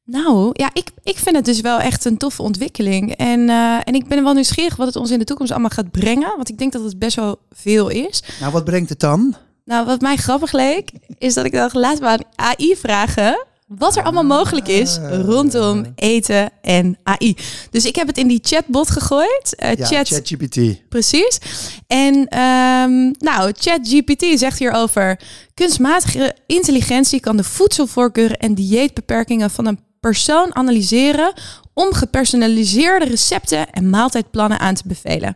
Nou, 0.04 0.50
ja, 0.54 0.70
ik, 0.74 0.90
ik 1.04 1.18
vind 1.18 1.36
het 1.36 1.46
dus 1.46 1.62
wel 1.62 1.80
echt 1.80 2.06
een 2.06 2.18
toffe 2.18 2.42
ontwikkeling. 2.42 3.16
En, 3.16 3.50
eh, 3.50 3.80
en 3.84 3.94
ik 3.94 4.08
ben 4.08 4.24
wel 4.24 4.34
nieuwsgierig 4.34 4.76
wat 4.76 4.88
het 4.88 4.96
ons 4.96 5.12
in 5.12 5.20
de 5.20 5.26
toekomst 5.26 5.52
allemaal 5.52 5.70
gaat 5.70 5.92
brengen. 5.92 6.34
Want 6.36 6.50
ik 6.50 6.58
denk 6.58 6.72
dat 6.72 6.84
het 6.84 7.00
best 7.00 7.16
wel 7.16 7.40
veel 7.52 7.90
is. 7.90 8.24
Nou, 8.40 8.52
wat 8.52 8.66
brengt 8.66 8.90
het 8.90 9.00
dan? 9.00 9.36
Nou, 9.66 9.86
wat 9.86 10.02
mij 10.02 10.16
grappig 10.16 10.52
leek, 10.52 10.92
is 11.18 11.34
dat 11.34 11.46
ik 11.46 11.52
dacht, 11.52 11.74
laten 11.74 12.04
we 12.04 12.08
aan 12.08 12.20
AI 12.36 12.76
vragen 12.76 13.46
wat 13.66 13.96
er 13.96 14.04
allemaal 14.04 14.24
mogelijk 14.24 14.68
is 14.68 14.98
rondom 15.12 15.86
eten 15.96 16.50
en 16.62 16.98
AI. 17.04 17.36
Dus 17.72 17.86
ik 17.86 17.96
heb 17.96 18.08
het 18.08 18.18
in 18.18 18.28
die 18.28 18.40
chatbot 18.44 18.90
gegooid. 18.90 19.56
Eh, 19.56 19.76
Ja, 19.76 19.86
chat, 19.86 20.08
ChatGPT. 20.08 20.90
Precies. 20.90 21.40
En 21.88 22.28
ehm, 22.28 23.12
nou, 23.20 23.54
ChatGPT 23.58 24.40
zegt 24.40 24.60
hierover: 24.60 25.20
kunstmatige 25.54 26.36
intelligentie 26.48 27.20
kan 27.20 27.38
de 27.38 27.44
voedselvoorkeuren 27.44 28.38
en 28.38 28.54
dieetbeperkingen 28.56 29.50
van 29.50 29.66
een 29.66 29.80
persoon 30.00 30.56
analyseren 30.56 31.34
om 31.74 31.94
gepersonaliseerde 31.94 33.06
recepten 33.06 33.70
en 33.72 33.90
maaltijdplannen 33.90 34.60
aan 34.60 34.76
te 34.76 34.84
bevelen. 34.86 35.34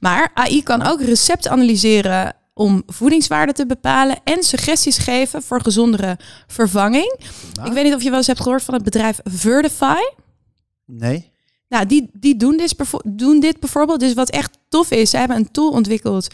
Maar 0.00 0.30
AI 0.34 0.62
kan 0.62 0.82
ook 0.82 1.00
recepten 1.02 1.50
analyseren 1.50 2.35
om 2.58 2.82
voedingswaarde 2.86 3.52
te 3.52 3.66
bepalen 3.66 4.16
en 4.24 4.42
suggesties 4.42 4.98
geven 4.98 5.42
voor 5.42 5.60
gezondere 5.60 6.18
vervanging. 6.46 7.16
Ik 7.64 7.72
weet 7.72 7.84
niet 7.84 7.94
of 7.94 8.02
je 8.02 8.08
wel 8.08 8.18
eens 8.18 8.26
hebt 8.26 8.40
gehoord 8.40 8.62
van 8.62 8.74
het 8.74 8.82
bedrijf 8.82 9.18
Vertify. 9.24 10.00
Nee? 10.84 11.30
Nou, 11.68 11.86
die, 11.86 12.10
die 12.12 12.36
doen, 12.36 12.56
dit 12.56 12.76
bijvo- 12.76 13.00
doen 13.04 13.40
dit 13.40 13.60
bijvoorbeeld. 13.60 14.00
Dus 14.00 14.14
wat 14.14 14.30
echt 14.30 14.58
tof 14.68 14.90
is, 14.90 15.10
ze 15.10 15.16
hebben 15.16 15.36
een 15.36 15.50
tool 15.50 15.70
ontwikkeld. 15.70 16.26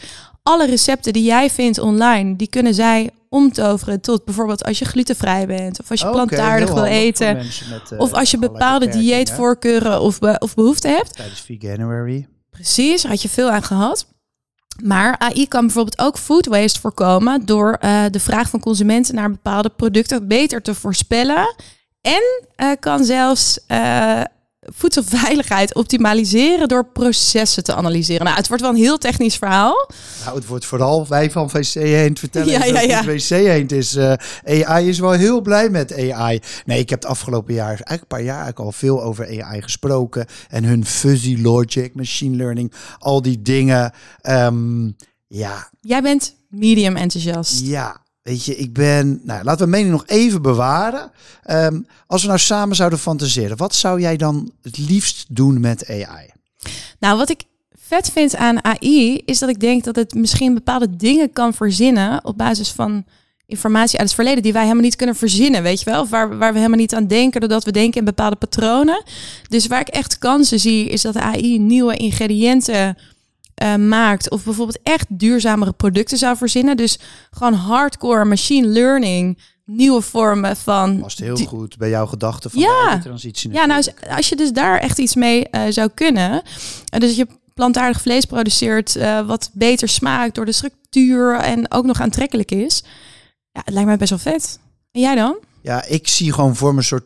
Alle 0.43 0.65
recepten 0.65 1.13
die 1.13 1.23
jij 1.23 1.49
vindt 1.49 1.77
online, 1.79 2.35
die 2.35 2.47
kunnen 2.47 2.73
zij 2.73 3.09
omtoveren 3.29 4.01
tot 4.01 4.25
bijvoorbeeld 4.25 4.63
als 4.63 4.79
je 4.79 4.85
glutenvrij 4.85 5.47
bent 5.47 5.79
of 5.79 5.91
als 5.91 5.99
je 6.01 6.05
plantaardig 6.09 6.73
wil 6.73 6.83
eten. 6.85 7.35
met, 7.69 7.91
eh, 7.91 7.99
Of 7.99 8.13
als 8.13 8.31
je 8.31 8.37
bepaalde 8.37 8.85
dieetvoorkeuren 9.01 10.01
of, 10.01 10.19
be- 10.19 10.35
of 10.39 10.53
behoeften 10.55 10.91
hebt. 10.95 11.15
Tijdens 11.15 11.41
Veganuary. 11.41 12.27
Precies, 12.49 13.03
had 13.03 13.21
je 13.21 13.29
veel 13.29 13.49
aan 13.49 13.63
gehad. 13.63 14.05
Maar 14.81 15.17
AI 15.17 15.47
kan 15.47 15.65
bijvoorbeeld 15.65 15.99
ook 15.99 16.17
food 16.17 16.45
waste 16.45 16.79
voorkomen 16.79 17.45
door 17.45 17.77
eh, 17.79 18.03
de 18.11 18.19
vraag 18.19 18.49
van 18.49 18.59
consumenten 18.59 19.15
naar 19.15 19.31
bepaalde 19.31 19.69
producten 19.69 20.27
beter 20.27 20.61
te 20.61 20.73
voorspellen. 20.73 21.55
En 22.01 22.45
eh, 22.55 22.71
kan 22.79 23.03
zelfs 23.03 23.59
eh, 23.67 24.21
voedselveiligheid 24.65 25.73
optimaliseren 25.75 26.67
door 26.67 26.85
processen 26.85 27.63
te 27.63 27.73
analyseren. 27.75 28.23
Nou, 28.25 28.37
het 28.37 28.47
wordt 28.47 28.61
wel 28.63 28.71
een 28.71 28.77
heel 28.77 28.97
technisch 28.97 29.35
verhaal. 29.35 29.89
Nou, 30.23 30.35
het 30.37 30.45
wordt 30.47 30.65
vooral 30.65 31.07
wij 31.07 31.31
van 31.31 31.49
VC 31.49 31.75
Eend 31.75 32.19
vertellen 32.19 32.51
Ja, 32.51 32.65
ja, 32.65 32.79
ja. 32.79 33.03
VC 33.03 33.29
Eend 33.29 33.71
is. 33.71 33.95
eh, 33.95 34.13
AI 34.65 34.87
is 34.89 34.99
wel 34.99 35.11
heel 35.11 35.41
blij 35.41 35.69
met 35.69 35.93
AI. 36.11 36.39
Nee, 36.65 36.79
ik 36.79 36.89
heb 36.89 37.01
het 37.01 37.11
afgelopen 37.11 37.53
jaar, 37.53 37.65
eigenlijk 37.67 38.01
een 38.01 38.07
paar 38.07 38.21
jaar 38.21 38.35
eigenlijk 38.43 38.59
al 38.65 38.71
veel 38.71 39.03
over 39.03 39.43
AI 39.43 39.61
gesproken. 39.61 40.25
En 40.49 40.63
hun 40.63 40.85
fuzzy 40.85 41.37
logic, 41.41 41.95
machine 41.95 42.35
learning, 42.35 42.73
al 42.99 43.21
die 43.21 43.41
dingen. 43.41 43.91
Ehm, 44.21 44.85
ja, 45.27 45.69
Jij 45.81 46.01
bent 46.01 46.35
medium 46.49 46.95
enthousiast. 46.95 47.59
ja. 47.65 48.01
Weet 48.23 48.45
je, 48.45 48.55
ik 48.55 48.73
ben. 48.73 49.21
Nou, 49.23 49.43
laten 49.43 49.65
we 49.65 49.71
mening 49.71 49.91
nog 49.91 50.03
even 50.05 50.41
bewaren. 50.41 51.11
Ehm, 51.43 51.81
als 52.07 52.21
we 52.21 52.27
nou 52.27 52.39
samen 52.39 52.75
zouden 52.75 52.99
fantaseren, 52.99 53.57
wat 53.57 53.75
zou 53.75 53.99
jij 54.01 54.17
dan 54.17 54.51
het 54.61 54.77
liefst 54.77 55.25
doen 55.29 55.59
met 55.59 55.89
AI? 55.89 56.29
Nou, 56.99 57.17
wat 57.17 57.29
ik 57.29 57.43
vet 57.75 58.11
vind 58.11 58.35
aan 58.35 58.63
AI 58.63 59.21
is 59.25 59.39
dat 59.39 59.49
ik 59.49 59.59
denk 59.59 59.83
dat 59.83 59.95
het 59.95 60.13
misschien 60.13 60.53
bepaalde 60.53 60.95
dingen 60.95 61.31
kan 61.31 61.53
verzinnen 61.53 62.25
op 62.25 62.37
basis 62.37 62.71
van 62.71 63.05
informatie 63.45 63.99
uit 63.99 64.07
het 64.07 64.15
verleden 64.15 64.43
die 64.43 64.53
wij 64.53 64.61
helemaal 64.61 64.83
niet 64.83 64.95
kunnen 64.95 65.15
verzinnen, 65.15 65.63
weet 65.63 65.79
je 65.79 65.85
wel? 65.85 66.01
Of 66.01 66.09
waar, 66.09 66.37
waar 66.37 66.51
we 66.51 66.57
helemaal 66.57 66.79
niet 66.79 66.95
aan 66.95 67.07
denken, 67.07 67.39
doordat 67.39 67.63
we 67.63 67.71
denken 67.71 67.99
in 67.99 68.05
bepaalde 68.05 68.35
patronen. 68.35 69.03
Dus 69.49 69.67
waar 69.67 69.81
ik 69.81 69.87
echt 69.87 70.17
kansen 70.17 70.59
zie, 70.59 70.89
is 70.89 71.01
dat 71.01 71.17
AI 71.17 71.59
nieuwe 71.59 71.95
ingrediënten 71.95 72.97
eh, 73.55 73.75
maakt 73.75 74.29
of 74.29 74.43
bijvoorbeeld 74.43 74.79
echt 74.83 75.05
duurzamere 75.09 75.71
producten 75.71 76.17
zou 76.17 76.37
verzinnen. 76.37 76.77
Dus 76.77 76.99
gewoon 77.31 77.53
hardcore 77.53 78.25
machine 78.25 78.67
learning, 78.67 79.39
nieuwe 79.65 80.01
vormen 80.01 80.57
van 80.57 80.99
Past 80.99 81.19
heel 81.19 81.35
goed 81.35 81.77
bij 81.77 81.89
jouw 81.89 82.05
gedachten 82.05 82.49
van 82.51 82.59
Ja. 82.61 82.95
de 82.95 83.01
transitie. 83.01 83.51
ja, 83.51 83.65
nou, 83.65 83.83
als 84.09 84.29
je 84.29 84.35
dus 84.35 84.51
daar 84.51 84.79
echt 84.79 84.97
iets 84.99 85.15
mee 85.15 85.49
eh, 85.49 85.61
zou 85.69 85.89
kunnen. 85.93 86.41
en 86.89 86.99
dus 86.99 87.15
je 87.15 87.27
plantaardig 87.53 88.01
vlees 88.01 88.25
produceert 88.25 88.95
eh, 88.95 89.27
wat 89.27 89.49
beter 89.53 89.89
smaakt 89.89 90.35
door 90.35 90.45
de 90.45 90.51
structuur 90.51 91.35
en 91.35 91.71
ook 91.71 91.85
nog 91.85 92.01
aantrekkelijk 92.01 92.51
is. 92.51 92.83
Ja, 93.51 93.61
het 93.65 93.73
lijkt 93.73 93.87
mij 93.87 93.97
best 93.97 94.09
wel 94.09 94.19
vet. 94.19 94.59
En 94.91 95.01
jij 95.01 95.15
dan? 95.15 95.37
Ja, 95.61 95.85
ik 95.85 96.07
zie 96.07 96.33
gewoon 96.33 96.55
voor 96.55 96.71
me 96.71 96.77
een 96.77 96.83
soort 96.83 97.05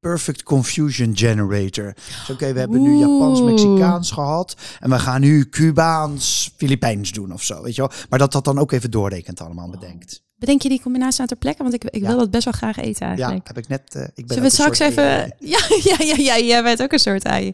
perfect 0.00 0.42
confusion 0.42 1.16
generator. 1.16 1.94
Dus 1.94 2.30
oké, 2.30 2.52
we 2.52 2.58
hebben 2.58 2.82
nu 2.82 2.96
Japans, 2.96 3.40
Oeh. 3.40 3.50
Mexicaans 3.50 4.10
gehad. 4.10 4.56
En 4.80 4.90
we 4.90 4.98
gaan 4.98 5.20
nu 5.20 5.48
Cubaans, 5.48 6.54
Filipijns 6.56 7.12
doen 7.12 7.32
of 7.32 7.42
zo, 7.42 7.62
weet 7.62 7.74
je 7.74 7.80
wel. 7.80 7.90
Maar 8.08 8.18
dat 8.18 8.32
dat 8.32 8.44
dan 8.44 8.58
ook 8.58 8.72
even 8.72 8.90
doorrekent 8.90 9.40
allemaal 9.40 9.70
bedenkt. 9.70 10.26
Bedenk 10.38 10.62
je 10.62 10.68
die 10.68 10.80
combinatie 10.82 11.20
aan 11.20 11.26
ter 11.26 11.36
plekke? 11.36 11.62
Want 11.62 11.74
ik, 11.74 11.84
ik 11.84 12.00
Ja. 12.02 12.08
wil 12.08 12.18
dat 12.18 12.30
best 12.30 12.44
wel 12.44 12.52
graag 12.52 12.76
eten 12.76 13.06
Ja, 13.06 13.12
eigenlijk. 13.12 13.46
heb 13.46 13.58
ik 13.58 13.68
net... 13.68 13.94
eh, 13.94 14.02
ik 14.02 14.14
ben 14.14 14.26
Zullen 14.26 14.42
we 14.42 14.50
straks 14.50 14.78
even... 14.78 15.04
Ja, 15.38 15.58
ja, 15.84 15.96
ja, 15.98 16.14
ja, 16.16 16.38
jij 16.38 16.62
bent 16.62 16.82
ook 16.82 16.92
een 16.92 16.98
soort 16.98 17.24
AI. 17.26 17.52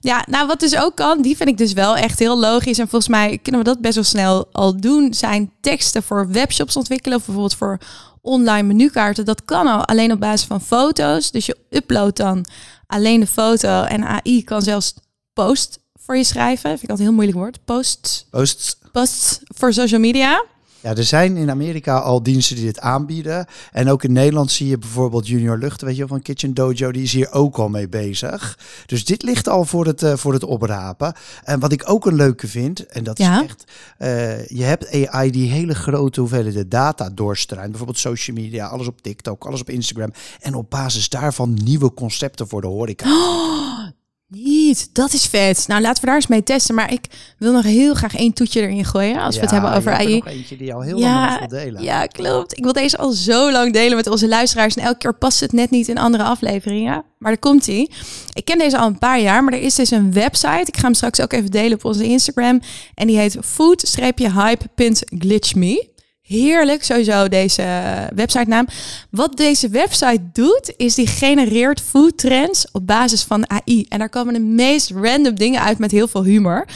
Ja, 0.00 0.24
nou 0.30 0.46
wat 0.46 0.60
dus 0.60 0.76
ook 0.76 0.96
kan, 0.96 1.22
die 1.22 1.36
vind 1.36 1.48
ik 1.48 1.58
dus 1.58 1.72
wel 1.72 1.96
echt 1.96 2.18
heel 2.18 2.38
logisch. 2.38 2.78
En 2.78 2.88
volgens 2.88 3.10
mij 3.10 3.38
kunnen 3.42 3.60
we 3.60 3.66
dat 3.66 3.80
best 3.80 3.94
wel 3.94 4.04
snel 4.04 4.48
al 4.52 4.76
doen. 4.80 5.14
Zijn 5.14 5.50
teksten 5.60 6.02
voor 6.02 6.28
webshops 6.30 6.76
ontwikkelen. 6.76 7.16
Of 7.18 7.24
bijvoorbeeld 7.24 7.56
voor 7.56 7.78
online 8.20 8.62
menukaarten. 8.66 9.24
Dat 9.24 9.44
kan 9.44 9.66
al 9.66 9.84
alleen 9.84 10.12
op 10.12 10.20
basis 10.20 10.46
van 10.46 10.60
foto's. 10.60 11.30
Dus 11.30 11.46
je 11.46 11.56
uploadt 11.70 12.16
dan 12.16 12.44
alleen 12.86 13.20
de 13.20 13.26
foto. 13.26 13.82
En 13.82 14.04
AI 14.04 14.44
kan 14.44 14.62
zelfs 14.62 14.94
post 15.32 15.78
voor 15.94 16.16
je 16.16 16.24
schrijven. 16.24 16.70
Vind 16.70 16.82
ik 16.82 16.90
altijd 16.90 16.98
een 16.98 17.04
heel 17.04 17.12
moeilijk 17.24 17.38
woord. 17.38 17.64
Post, 17.64 18.26
Posts. 18.30 18.76
post 18.92 19.40
voor 19.44 19.72
social 19.72 20.00
media. 20.00 20.44
Ja, 20.84 20.94
er 20.94 21.04
zijn 21.04 21.36
in 21.36 21.50
Amerika 21.50 21.98
al 21.98 22.22
diensten 22.22 22.56
die 22.56 22.64
dit 22.64 22.80
aanbieden. 22.80 23.46
En 23.72 23.90
ook 23.90 24.04
in 24.04 24.12
Nederland 24.12 24.50
zie 24.50 24.68
je 24.68 24.78
bijvoorbeeld 24.78 25.26
Junior 25.26 25.58
Lucht, 25.58 25.80
weet 25.82 25.92
je 25.92 25.98
wel, 25.98 26.08
van 26.08 26.22
Kitchen 26.22 26.54
Dojo, 26.54 26.92
die 26.92 27.02
is 27.02 27.12
hier 27.12 27.32
ook 27.32 27.56
al 27.56 27.68
mee 27.68 27.88
bezig. 27.88 28.58
Dus 28.86 29.04
dit 29.04 29.22
ligt 29.22 29.48
al 29.48 29.64
voor 29.64 29.86
het, 29.86 30.02
eh, 30.02 30.16
voor 30.16 30.32
het 30.32 30.44
oprapen. 30.44 31.14
En 31.44 31.60
wat 31.60 31.72
ik 31.72 31.90
ook 31.90 32.06
een 32.06 32.14
leuke 32.14 32.48
vind, 32.48 32.86
en 32.86 33.04
dat 33.04 33.18
Ja. 33.18 33.36
is 33.36 33.44
echt, 33.44 33.64
eh, 33.98 34.46
je 34.46 34.62
hebt 34.62 35.08
AI 35.10 35.30
die 35.30 35.50
hele 35.50 35.74
grote 35.74 36.20
hoeveelheden 36.20 36.68
data 36.68 37.10
doorstruint. 37.10 37.68
Bijvoorbeeld 37.68 37.98
social 37.98 38.36
media, 38.36 38.66
alles 38.66 38.86
op 38.86 39.02
TikTok, 39.02 39.46
alles 39.46 39.60
op 39.60 39.70
Instagram. 39.70 40.12
En 40.40 40.54
op 40.54 40.70
basis 40.70 41.08
daarvan 41.08 41.58
nieuwe 41.64 41.94
concepten 41.94 42.48
voor 42.48 42.60
de 42.60 42.66
horeca. 42.66 43.06
Niet, 44.28 44.88
dat 44.92 45.12
is 45.12 45.26
vet. 45.26 45.64
Nou, 45.66 45.80
laten 45.80 46.00
we 46.00 46.06
daar 46.06 46.16
eens 46.16 46.26
mee 46.26 46.42
testen. 46.42 46.74
Maar 46.74 46.92
ik 46.92 47.04
wil 47.38 47.52
nog 47.52 47.64
heel 47.64 47.94
graag 47.94 48.16
één 48.16 48.32
toetje 48.32 48.60
erin 48.60 48.84
gooien. 48.84 49.20
Als 49.20 49.34
we 49.34 49.40
het 49.40 49.50
hebben 49.50 49.72
over 49.72 49.92
er 49.92 49.98
AI. 49.98 50.14
nog 50.14 50.26
eentje 50.26 50.56
die 50.56 50.74
al 50.74 50.80
heel 50.80 50.98
lang 50.98 51.38
wil 51.38 51.48
delen. 51.48 51.82
Ja, 51.82 52.06
klopt. 52.06 52.56
Ik 52.56 52.64
wil 52.64 52.72
deze 52.72 52.98
al 52.98 53.10
zo 53.10 53.52
lang 53.52 53.72
delen 53.72 53.96
met 53.96 54.06
onze 54.06 54.28
luisteraars. 54.28 54.76
En 54.76 54.82
elke 54.82 54.98
keer 54.98 55.14
past 55.14 55.40
het 55.40 55.52
net 55.52 55.70
niet 55.70 55.88
in 55.88 55.98
andere 55.98 56.22
afleveringen. 56.22 57.04
Maar 57.18 57.30
daar 57.32 57.40
komt 57.40 57.66
hij. 57.66 57.90
Ik 58.32 58.44
ken 58.44 58.58
deze 58.58 58.78
al 58.78 58.86
een 58.86 58.98
paar 58.98 59.20
jaar, 59.20 59.44
maar 59.44 59.52
er 59.52 59.62
is 59.62 59.74
dus 59.74 59.90
een 59.90 60.12
website. 60.12 60.64
Ik 60.64 60.76
ga 60.76 60.82
hem 60.82 60.94
straks 60.94 61.20
ook 61.20 61.32
even 61.32 61.50
delen 61.50 61.78
op 61.78 61.84
onze 61.84 62.04
Instagram. 62.04 62.60
En 62.94 63.06
die 63.06 63.18
heet 63.18 63.36
food-hype.glitchme. 63.40 65.92
Heerlijk, 66.34 66.84
sowieso 66.84 67.28
deze 67.28 67.64
website 68.14 68.48
naam. 68.48 68.66
Wat 69.10 69.36
deze 69.36 69.68
website 69.68 70.20
doet, 70.32 70.74
is 70.76 70.94
die 70.94 71.06
genereert 71.06 71.80
food 71.80 72.18
trends 72.18 72.66
op 72.72 72.86
basis 72.86 73.22
van 73.22 73.50
AI. 73.50 73.86
En 73.88 73.98
daar 73.98 74.08
komen 74.08 74.34
de 74.34 74.40
meest 74.40 74.90
random 74.90 75.34
dingen 75.34 75.60
uit 75.60 75.78
met 75.78 75.90
heel 75.90 76.08
veel 76.08 76.24
humor. 76.24 76.66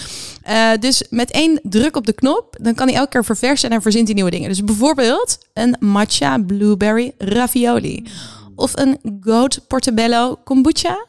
Eh, 0.42 0.70
dus 0.80 1.02
met 1.10 1.30
één 1.30 1.60
druk 1.62 1.96
op 1.96 2.06
de 2.06 2.12
knop, 2.12 2.56
dan 2.60 2.74
kan 2.74 2.86
hij 2.86 2.96
elke 2.96 3.10
keer 3.10 3.24
verversen 3.24 3.70
en 3.70 3.82
verzint 3.82 4.06
hij 4.06 4.14
nieuwe 4.14 4.30
dingen. 4.30 4.48
Dus 4.48 4.64
bijvoorbeeld 4.64 5.38
een 5.52 5.76
matcha 5.80 6.38
blueberry 6.38 7.12
ravioli. 7.18 8.06
Of 8.54 8.76
een 8.76 8.98
goat 9.20 9.60
portobello 9.66 10.36
kombucha. 10.44 11.06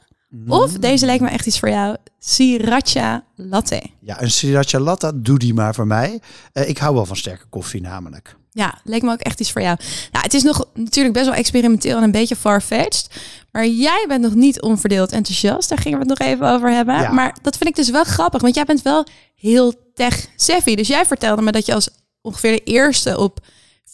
Of, 0.48 0.72
deze 0.72 1.06
lijkt 1.06 1.24
me 1.24 1.30
echt 1.30 1.46
iets 1.46 1.60
voor 1.60 1.70
jou, 1.70 1.96
sriracha 2.20 3.24
latte. 3.36 3.82
Ja, 4.00 4.22
een 4.22 4.32
sriracha 4.32 4.80
latte, 4.80 5.22
doe 5.22 5.40
die 5.40 5.54
maar 5.54 5.76
voor 5.76 5.88
mij. 5.88 6.22
Eh, 6.54 6.70
ik 6.70 6.78
hou 6.78 6.96
wel 6.96 7.06
van 7.06 7.16
sterke 7.16 7.46
koffie 7.50 7.82
namelijk. 7.82 8.36
Ja, 8.52 8.80
lijkt 8.84 9.06
me 9.06 9.12
ook 9.12 9.20
echt 9.20 9.40
iets 9.40 9.52
voor 9.52 9.62
jou. 9.62 9.78
Nou, 10.12 10.24
het 10.24 10.34
is 10.34 10.44
nog 10.44 10.66
natuurlijk 10.74 11.14
best 11.14 11.26
wel 11.26 11.36
experimenteel 11.36 11.98
en 11.98 12.04
een 12.04 12.12
beetje 12.12 12.36
farfetched. 12.36 13.08
Maar 13.52 13.68
jij 13.68 14.06
bent 14.08 14.22
nog 14.22 14.34
niet 14.34 14.62
onverdeeld 14.62 15.12
enthousiast. 15.12 15.70
Daar 15.70 15.78
gingen 15.78 16.00
we 16.00 16.06
het 16.10 16.20
nog 16.20 16.28
even 16.28 16.50
over 16.50 16.72
hebben. 16.72 17.02
Ja. 17.02 17.12
Maar 17.12 17.38
dat 17.42 17.58
vind 17.58 17.70
ik 17.70 17.76
dus 17.76 17.90
wel 17.90 18.04
grappig, 18.04 18.42
want 18.42 18.56
jij 18.56 18.66
bent 18.66 18.82
wel 18.82 19.06
heel 19.36 19.74
tech-savvy. 19.94 20.76
Dus 20.76 20.88
jij 20.88 21.06
vertelde 21.06 21.42
me 21.42 21.52
dat 21.52 21.66
je 21.66 21.74
als 21.74 21.90
ongeveer 22.22 22.52
de 22.52 22.64
eerste 22.64 23.18
op 23.18 23.40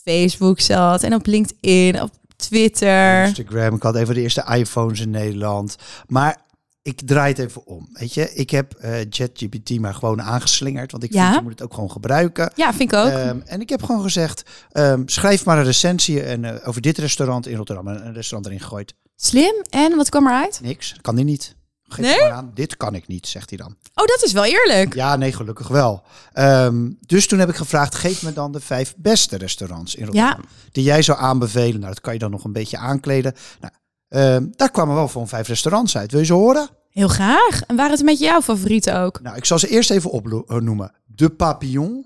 Facebook 0.04 0.60
zat 0.60 1.04
en 1.04 1.14
op 1.14 1.26
LinkedIn, 1.26 2.02
op 2.02 2.12
Twitter. 2.36 3.26
Instagram. 3.26 3.76
Ik 3.76 3.84
had 3.84 3.96
even 3.96 4.16
de 4.16 4.22
eerste 4.22 4.46
iPhones 4.58 5.00
in 5.00 5.10
Nederland. 5.10 5.76
Maar 6.08 6.38
ik 6.86 7.02
draai 7.06 7.30
het 7.30 7.40
even 7.40 7.66
om. 7.68 7.90
Weet 7.92 8.14
je, 8.14 8.34
ik 8.34 8.50
heb 8.50 8.74
eh 8.74 8.92
ChatGPT 9.10 9.80
maar 9.80 9.94
gewoon 9.94 10.22
aangeslingerd. 10.22 10.92
Want 10.92 11.04
ik 11.04 11.14
Ja. 11.14 11.24
vind 11.24 11.36
je 11.36 11.42
moet 11.42 11.52
het 11.52 11.62
ook 11.64 11.74
gewoon 11.74 11.92
gebruiken. 11.92 12.52
Ja, 12.56 12.74
vind 12.74 12.92
ik 12.92 12.98
ook. 12.98 13.10
Ehm, 13.12 13.40
en 13.46 13.62
ik 13.62 13.70
heb 13.70 13.84
gewoon 13.84 14.02
gezegd, 14.02 14.44
ehm, 14.72 15.02
schrijf 15.06 15.46
maar 15.46 15.58
een 15.58 15.64
recensie 15.64 16.22
en, 16.24 16.46
eh, 16.46 16.68
over 16.68 16.82
dit 16.82 16.98
restaurant 16.98 17.48
in 17.48 17.56
Rotterdam. 17.56 17.88
Een, 17.88 18.06
een 18.06 18.14
restaurant 18.14 18.46
erin 18.46 18.60
gegooid. 18.60 18.94
Slim. 19.16 19.54
En 19.70 19.96
wat 19.96 20.10
kwam 20.10 20.28
eruit? 20.28 20.60
Niks, 20.64 20.96
kan 21.02 21.16
die 21.16 21.26
niet. 21.26 21.56
Geef 21.88 22.06
Nee? 22.06 22.24
aan. 22.32 22.52
Dit 22.54 22.78
kan 22.78 22.96
ik 22.96 23.08
niet, 23.08 23.28
zegt 23.28 23.50
hij 23.50 23.58
dan. 23.58 23.76
Oh, 23.94 24.06
dat 24.06 24.22
is 24.24 24.32
wel 24.32 24.46
eerlijk. 24.46 24.94
Ja, 24.94 25.16
nee, 25.16 25.34
gelukkig 25.34 25.68
wel. 25.68 26.04
Ehm, 26.34 26.90
dus 27.00 27.28
toen 27.28 27.40
heb 27.40 27.50
ik 27.50 27.56
gevraagd, 27.56 27.96
geef 27.96 28.24
me 28.24 28.34
dan 28.34 28.52
de 28.52 28.60
vijf 28.60 28.94
beste 28.98 29.38
restaurants 29.38 29.96
in 29.96 30.06
Rotterdam. 30.06 30.44
Die 30.72 30.84
jij 30.84 31.02
zou 31.02 31.20
aanbevelen. 31.20 31.80
Nou, 31.80 31.94
dat 31.94 32.02
kan 32.02 32.14
je 32.14 32.20
dan 32.20 32.32
nog 32.32 32.44
een 32.44 32.52
beetje 32.54 32.78
aankleden. 32.78 33.34
Nou, 33.60 33.74
ehm, 34.10 34.48
daar 34.52 34.72
kwamen 34.72 34.96
wel 34.96 35.08
gewoon 35.08 35.28
vijf 35.28 35.48
restaurants 35.48 35.98
uit. 35.98 36.12
Wil 36.12 36.20
je 36.20 36.26
ze 36.26 36.34
horen? 36.34 36.70
Heel 36.90 37.08
graag. 37.08 37.62
En 37.68 37.76
waren 37.76 37.92
het 37.92 38.06
beetje 38.06 38.26
jouw 38.26 38.42
favorieten 38.42 39.00
ook? 39.00 39.22
Nou, 39.22 39.36
ik 39.36 39.46
zal 39.46 39.60
ze 39.60 39.68
eerst 39.68 39.90
even 39.90 40.10
opnoemen. 40.10 40.92
De 41.06 41.30
Papillon, 41.30 42.06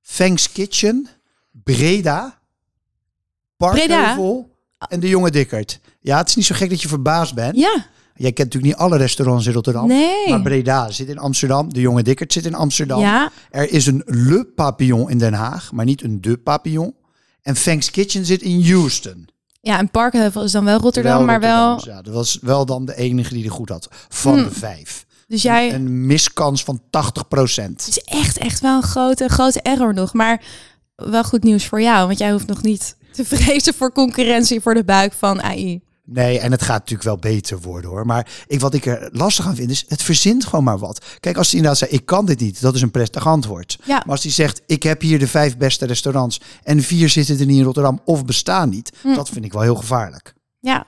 Feng's 0.00 0.52
Kitchen, 0.52 1.08
Breda, 1.50 2.38
Parkheuvel 3.56 4.56
en 4.88 5.00
De 5.00 5.08
Jonge 5.08 5.30
Dikkert. 5.30 5.80
Ja, 6.00 6.18
het 6.18 6.28
is 6.28 6.36
niet 6.36 6.44
zo 6.44 6.54
gek 6.54 6.70
dat 6.70 6.82
je 6.82 6.88
verbaasd 6.88 7.34
bent. 7.34 7.56
Ja. 7.56 7.86
Jij 8.14 8.32
kent 8.32 8.52
natuurlijk 8.52 8.72
niet 8.72 8.82
alle 8.82 8.96
restaurants 8.96 9.46
in 9.46 9.52
Rotterdam. 9.52 9.86
Nee. 9.86 10.28
Maar 10.28 10.42
Breda 10.42 10.90
zit 10.90 11.08
in 11.08 11.18
Amsterdam. 11.18 11.72
De 11.72 11.80
Jonge 11.80 12.02
Dikkert 12.02 12.32
zit 12.32 12.46
in 12.46 12.54
Amsterdam. 12.54 13.00
Ja. 13.00 13.30
Er 13.50 13.70
is 13.70 13.86
een 13.86 14.02
Le 14.06 14.44
Papillon 14.44 15.10
in 15.10 15.18
Den 15.18 15.32
Haag, 15.32 15.72
maar 15.72 15.84
niet 15.84 16.02
een 16.02 16.20
De 16.20 16.36
Papillon. 16.36 16.94
En 17.42 17.56
Feng's 17.56 17.90
Kitchen 17.90 18.24
zit 18.24 18.42
in 18.42 18.70
Houston. 18.70 19.28
Ja, 19.60 19.78
en 19.78 19.90
Parkheuvel 19.90 20.42
is 20.42 20.52
dan 20.52 20.64
wel 20.64 20.78
Rotterdam, 20.78 21.16
Wel 21.16 21.26
maar 21.26 21.40
wel... 21.40 21.80
Ja, 21.84 22.02
dat 22.02 22.14
was 22.14 22.38
wel 22.40 22.66
dan 22.66 22.84
de 22.84 22.96
enige 22.96 23.34
die 23.34 23.44
er 23.44 23.50
goed 23.50 23.68
had. 23.68 23.88
Van 24.08 24.38
Hm. 24.38 24.44
de 24.44 24.50
vijf. 24.50 25.06
Dus 25.28 25.42
jij... 25.42 25.74
Een 25.74 26.06
miskans 26.06 26.64
van 26.64 26.80
80% 26.80 26.82
Het 26.90 27.88
is 27.88 27.98
echt, 28.04 28.38
echt 28.38 28.60
wel 28.60 28.76
een 28.76 28.82
grote, 28.82 29.28
grote 29.28 29.60
error 29.62 29.94
nog. 29.94 30.12
Maar 30.12 30.42
wel 30.96 31.24
goed 31.24 31.42
nieuws 31.42 31.66
voor 31.66 31.82
jou, 31.82 32.06
want 32.06 32.18
jij 32.18 32.32
hoeft 32.32 32.46
nog 32.46 32.62
niet 32.62 32.96
te 33.12 33.24
vrezen 33.34 33.74
voor 33.74 33.92
concurrentie 33.92 34.60
voor 34.60 34.74
de 34.74 34.84
buik 34.84 35.12
van 35.12 35.42
AI. 35.42 35.80
Nee, 36.12 36.38
en 36.38 36.50
het 36.50 36.62
gaat 36.62 36.78
natuurlijk 36.78 37.08
wel 37.08 37.32
beter 37.32 37.60
worden 37.60 37.90
hoor. 37.90 38.06
Maar 38.06 38.26
ik, 38.46 38.60
wat 38.60 38.74
ik 38.74 38.86
er 38.86 39.08
lastig 39.12 39.46
aan 39.46 39.54
vind 39.56 39.70
is, 39.70 39.84
het 39.88 40.02
verzint 40.02 40.44
gewoon 40.44 40.64
maar 40.64 40.78
wat. 40.78 41.04
Kijk, 41.20 41.36
als 41.36 41.46
hij 41.46 41.56
inderdaad 41.56 41.78
zei, 41.88 41.90
ik 41.90 42.06
kan 42.06 42.26
dit 42.26 42.40
niet, 42.40 42.60
dat 42.60 42.74
is 42.74 42.82
een 42.82 42.90
prettig 42.90 43.26
antwoord. 43.26 43.78
Ja. 43.84 43.96
Maar 43.96 44.10
als 44.14 44.22
hij 44.22 44.32
zegt, 44.32 44.62
ik 44.66 44.82
heb 44.82 45.00
hier 45.00 45.18
de 45.18 45.26
vijf 45.28 45.56
beste 45.56 45.86
restaurants 45.86 46.40
en 46.62 46.82
vier 46.82 47.08
zitten 47.08 47.38
er 47.38 47.46
niet 47.46 47.58
in 47.58 47.64
Rotterdam 47.64 48.00
of 48.04 48.24
bestaan 48.24 48.68
niet, 48.68 48.92
Hm. 49.02 49.14
dat 49.14 49.28
vind 49.28 49.44
ik 49.44 49.52
wel 49.52 49.62
heel 49.62 49.74
gevaarlijk. 49.74 50.34
Ja. 50.60 50.86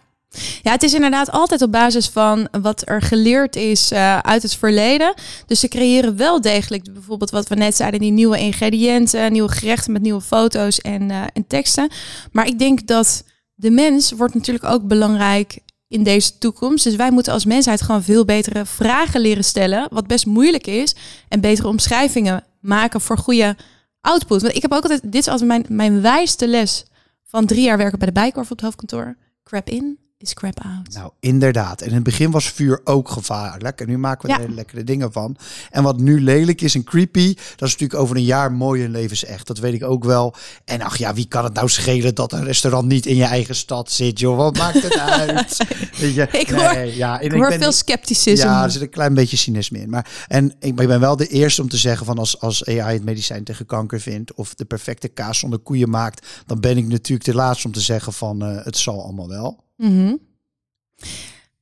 Ja, 0.62 0.72
het 0.72 0.82
is 0.82 0.94
inderdaad 0.94 1.30
altijd 1.30 1.62
op 1.62 1.72
basis 1.72 2.08
van 2.08 2.48
wat 2.62 2.82
er 2.88 3.02
geleerd 3.02 3.56
is 3.56 3.90
eh, 3.90 4.18
uit 4.18 4.42
het 4.42 4.54
verleden. 4.54 5.14
Dus 5.46 5.60
ze 5.60 5.68
creëren 5.68 6.16
wel 6.16 6.40
degelijk, 6.40 6.92
bijvoorbeeld 6.92 7.30
wat 7.30 7.48
we 7.48 7.54
net 7.54 7.76
zeiden, 7.76 8.00
die 8.00 8.10
nieuwe 8.12 8.38
ingrediënten, 8.38 9.32
nieuwe 9.32 9.52
gerechten 9.52 9.92
met 9.92 10.02
nieuwe 10.02 10.20
foto's 10.20 10.80
en, 10.80 11.10
eh, 11.10 11.22
en 11.32 11.46
teksten. 11.46 11.90
Maar 12.32 12.46
ik 12.46 12.58
denk 12.58 12.86
dat 12.86 13.24
de 13.62 13.70
mens 13.70 14.12
wordt 14.12 14.34
natuurlijk 14.34 14.64
ook 14.64 14.86
belangrijk 14.86 15.58
in 15.88 16.02
deze 16.02 16.38
toekomst. 16.38 16.84
Dus 16.84 16.96
wij 16.96 17.10
moeten 17.10 17.32
als 17.32 17.44
mensheid 17.44 17.82
gewoon 17.82 18.02
veel 18.02 18.24
betere 18.24 18.66
vragen 18.66 19.20
leren 19.20 19.44
stellen, 19.44 19.88
wat 19.90 20.06
best 20.06 20.26
moeilijk 20.26 20.66
is, 20.66 20.94
en 21.28 21.40
betere 21.40 21.68
omschrijvingen 21.68 22.44
maken 22.60 23.00
voor 23.00 23.18
goede 23.18 23.56
output. 24.00 24.42
Want 24.42 24.54
ik 24.54 24.62
heb 24.62 24.72
ook 24.72 24.82
altijd, 24.82 25.00
dit 25.02 25.14
is 25.14 25.28
altijd 25.28 25.48
mijn, 25.48 25.64
mijn 25.68 26.00
wijste 26.00 26.48
les 26.48 26.84
van 27.24 27.46
drie 27.46 27.62
jaar 27.62 27.76
werken 27.76 27.98
bij 27.98 28.06
de 28.06 28.14
Bijkorf 28.14 28.50
op 28.50 28.56
het 28.56 28.60
hoofdkantoor. 28.60 29.16
Crap 29.44 29.68
in 29.68 29.98
is 30.22 30.34
crap 30.34 30.60
out. 30.64 30.94
Nou, 30.94 31.10
inderdaad. 31.20 31.80
En 31.80 31.88
in 31.88 31.94
het 31.94 32.02
begin 32.02 32.30
was 32.30 32.50
vuur 32.50 32.80
ook 32.84 33.08
gevaarlijk. 33.08 33.80
En 33.80 33.86
nu 33.88 33.98
maken 33.98 34.22
we 34.22 34.28
Ja. 34.28 34.34
er 34.34 34.40
hele 34.42 34.54
lekkere 34.54 34.84
dingen 34.84 35.12
van. 35.12 35.36
En 35.70 35.82
wat 35.82 35.98
nu 36.00 36.20
lelijk 36.20 36.60
is 36.60 36.74
en 36.74 36.84
creepy, 36.84 37.34
dat 37.34 37.68
is 37.68 37.72
natuurlijk 37.72 38.00
over 38.00 38.16
een 38.16 38.24
jaar 38.24 38.52
mooi 38.52 38.84
en 38.84 38.90
levensecht. 38.90 39.46
Dat 39.46 39.58
weet 39.58 39.74
ik 39.74 39.84
ook 39.84 40.04
wel. 40.04 40.34
En 40.64 40.80
ach 40.82 40.96
ja, 40.96 41.14
wie 41.14 41.26
kan 41.28 41.44
het 41.44 41.54
nou 41.54 41.68
schelen 41.68 42.14
dat 42.14 42.32
een 42.32 42.44
restaurant 42.44 42.88
niet 42.88 43.06
in 43.06 43.16
je 43.16 43.24
eigen 43.24 43.54
stad 43.54 43.90
zit, 43.90 44.18
joh? 44.18 44.36
Wat 44.36 44.56
maakt 44.58 44.82
het 44.82 44.98
uit? 45.20 45.56
Weet 45.98 46.14
je? 46.14 46.28
Ik 46.32 46.48
hoor- 46.50 46.78
ja, 46.78 47.20
en 47.20 47.24
Ik 47.26 47.32
hoor 47.32 47.48
ben 47.48 47.60
veel 47.60 47.72
scepticisme. 47.72 48.46
Ja, 48.48 48.62
er 48.64 48.70
zit 48.70 48.82
een 48.82 48.90
klein 48.90 49.14
beetje 49.14 49.36
cynisme 49.36 49.78
in. 49.80 49.90
Maar, 49.90 50.24
en 50.28 50.52
ik, 50.58 50.74
maar 50.74 50.82
ik 50.82 50.88
ben 50.88 51.00
wel 51.00 51.16
de 51.16 51.26
eerste 51.26 51.62
om 51.62 51.68
te 51.68 51.76
zeggen 51.76 52.06
van 52.06 52.18
als, 52.18 52.40
als 52.40 52.64
AI 52.66 52.94
het 52.94 53.04
medicijn 53.04 53.44
tegen 53.44 53.66
kanker 53.66 54.00
vindt 54.00 54.34
of 54.34 54.54
de 54.54 54.64
perfecte 54.64 55.08
kaas 55.08 55.38
zonder 55.38 55.58
koeien 55.58 55.90
maakt, 55.90 56.26
dan 56.46 56.60
ben 56.60 56.76
ik 56.76 56.86
natuurlijk 56.86 57.24
de 57.24 57.34
laatste 57.34 57.66
om 57.66 57.72
te 57.72 57.80
zeggen 57.80 58.12
van 58.12 58.42
eh, 58.44 58.64
het 58.64 58.76
zal 58.76 59.02
allemaal 59.04 59.28
wel. 59.28 59.60
Mhm. 59.76 60.16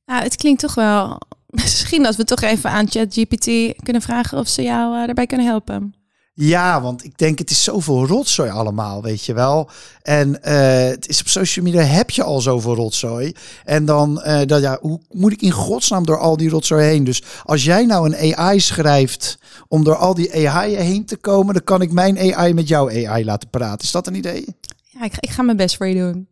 Nou, 0.05 0.23
het 0.23 0.35
klinkt 0.35 0.61
toch 0.61 0.75
wel. 0.75 1.21
Misschien 1.49 2.03
dat 2.03 2.15
we 2.15 2.23
toch 2.23 2.41
even 2.41 2.69
aan 2.69 2.89
ChatGPT 2.89 3.45
kunnen 3.83 4.01
vragen 4.01 4.37
of 4.37 4.47
ze 4.47 4.61
jou 4.61 4.99
eh, 4.99 5.05
daarbij 5.05 5.25
kunnen 5.25 5.45
helpen. 5.47 5.93
Ja, 6.33 6.81
want 6.81 7.03
ik 7.03 7.17
denk 7.17 7.39
het 7.39 7.49
is 7.49 7.63
zoveel 7.63 8.05
rotzooi 8.07 8.49
allemaal, 8.49 9.01
weet 9.01 9.25
je 9.25 9.33
wel. 9.33 9.69
En 10.01 10.43
eh, 10.43 10.89
het 10.89 11.07
is 11.07 11.21
op 11.21 11.27
social 11.27 11.65
media 11.65 11.81
heb 11.81 12.09
je 12.09 12.23
al 12.23 12.41
zoveel 12.41 12.75
rotzooi. 12.75 13.31
En 13.63 13.85
dan, 13.85 14.21
eh 14.21 14.47
dat, 14.47 14.61
ja, 14.61 14.77
hoe 14.81 14.99
moet 15.09 15.31
ik 15.31 15.41
in 15.41 15.51
godsnaam 15.51 16.05
door 16.05 16.17
al 16.19 16.37
die 16.37 16.49
rotzooi 16.49 16.85
heen? 16.85 17.03
Dus 17.03 17.23
als 17.43 17.63
jij 17.63 17.85
nou 17.85 18.13
een 18.15 18.35
AI 18.37 18.59
schrijft 18.59 19.37
om 19.67 19.83
door 19.83 19.95
al 19.95 20.13
die 20.13 20.49
AI 20.49 20.75
heen 20.75 21.05
te 21.05 21.17
komen, 21.17 21.53
dan 21.53 21.63
kan 21.63 21.81
ik 21.81 21.91
mijn 21.91 22.33
AI 22.35 22.53
met 22.53 22.67
jouw 22.67 22.89
AI 22.89 23.25
laten 23.25 23.49
praten. 23.49 23.81
Is 23.85 23.91
dat 23.91 24.07
een 24.07 24.15
idee? 24.15 24.45
Ja, 24.81 25.03
ik, 25.03 25.11
ga- 25.13 25.21
ik 25.21 25.29
ga 25.29 25.41
mijn 25.41 25.57
best 25.57 25.77
voor 25.77 25.87
je 25.87 25.95
doen. 25.95 26.27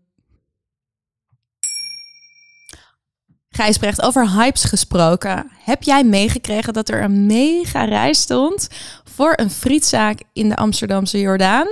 Gijsbrecht, 3.60 4.02
over 4.02 4.32
hypes 4.32 4.64
gesproken. 4.64 5.52
Heb 5.64 5.84
jij 5.84 6.04
meegekregen 6.04 6.74
dat 6.74 6.90
er 6.90 7.04
een 7.04 7.26
mega 7.26 7.86
rij 7.86 8.14
stond 8.14 8.68
voor 9.04 9.34
een 9.36 9.50
frietzaak 9.50 10.20
in 10.34 10.50
de 10.50 10.56
Amsterdamse 10.56 11.20
Jordaan? 11.20 11.68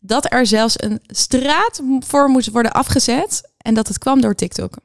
Dat 0.00 0.32
er 0.32 0.46
zelfs 0.46 0.82
een 0.82 1.00
straat 1.06 1.80
voor 1.98 2.28
moest 2.28 2.50
worden 2.50 2.72
afgezet 2.72 3.50
en 3.56 3.74
dat 3.74 3.88
het 3.88 3.98
kwam 3.98 4.20
door 4.20 4.34
TikTok. 4.34 4.76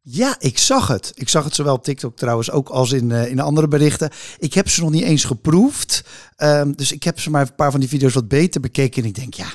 Ja, 0.00 0.36
ik 0.38 0.58
zag 0.58 0.88
het. 0.88 1.12
Ik 1.14 1.28
zag 1.28 1.44
het 1.44 1.54
zowel 1.54 1.74
op 1.74 1.84
TikTok 1.84 2.16
trouwens 2.16 2.50
ook 2.50 2.68
als 2.68 2.92
in, 2.92 3.12
eh, 3.12 3.30
in 3.30 3.40
andere 3.40 3.68
berichten. 3.68 4.10
Ik 4.38 4.54
heb 4.54 4.68
ze 4.68 4.80
nog 4.80 4.90
niet 4.90 5.04
eens 5.04 5.24
geproefd. 5.24 6.04
Ehm, 6.36 6.72
dus 6.72 6.92
ik 6.92 7.02
heb 7.02 7.20
ze 7.20 7.30
maar 7.30 7.42
een 7.42 7.54
paar 7.54 7.70
van 7.70 7.80
die 7.80 7.88
video's 7.88 8.14
wat 8.14 8.28
beter 8.28 8.60
bekeken. 8.60 9.02
En 9.02 9.08
ik 9.08 9.14
denk, 9.14 9.34
ja, 9.34 9.46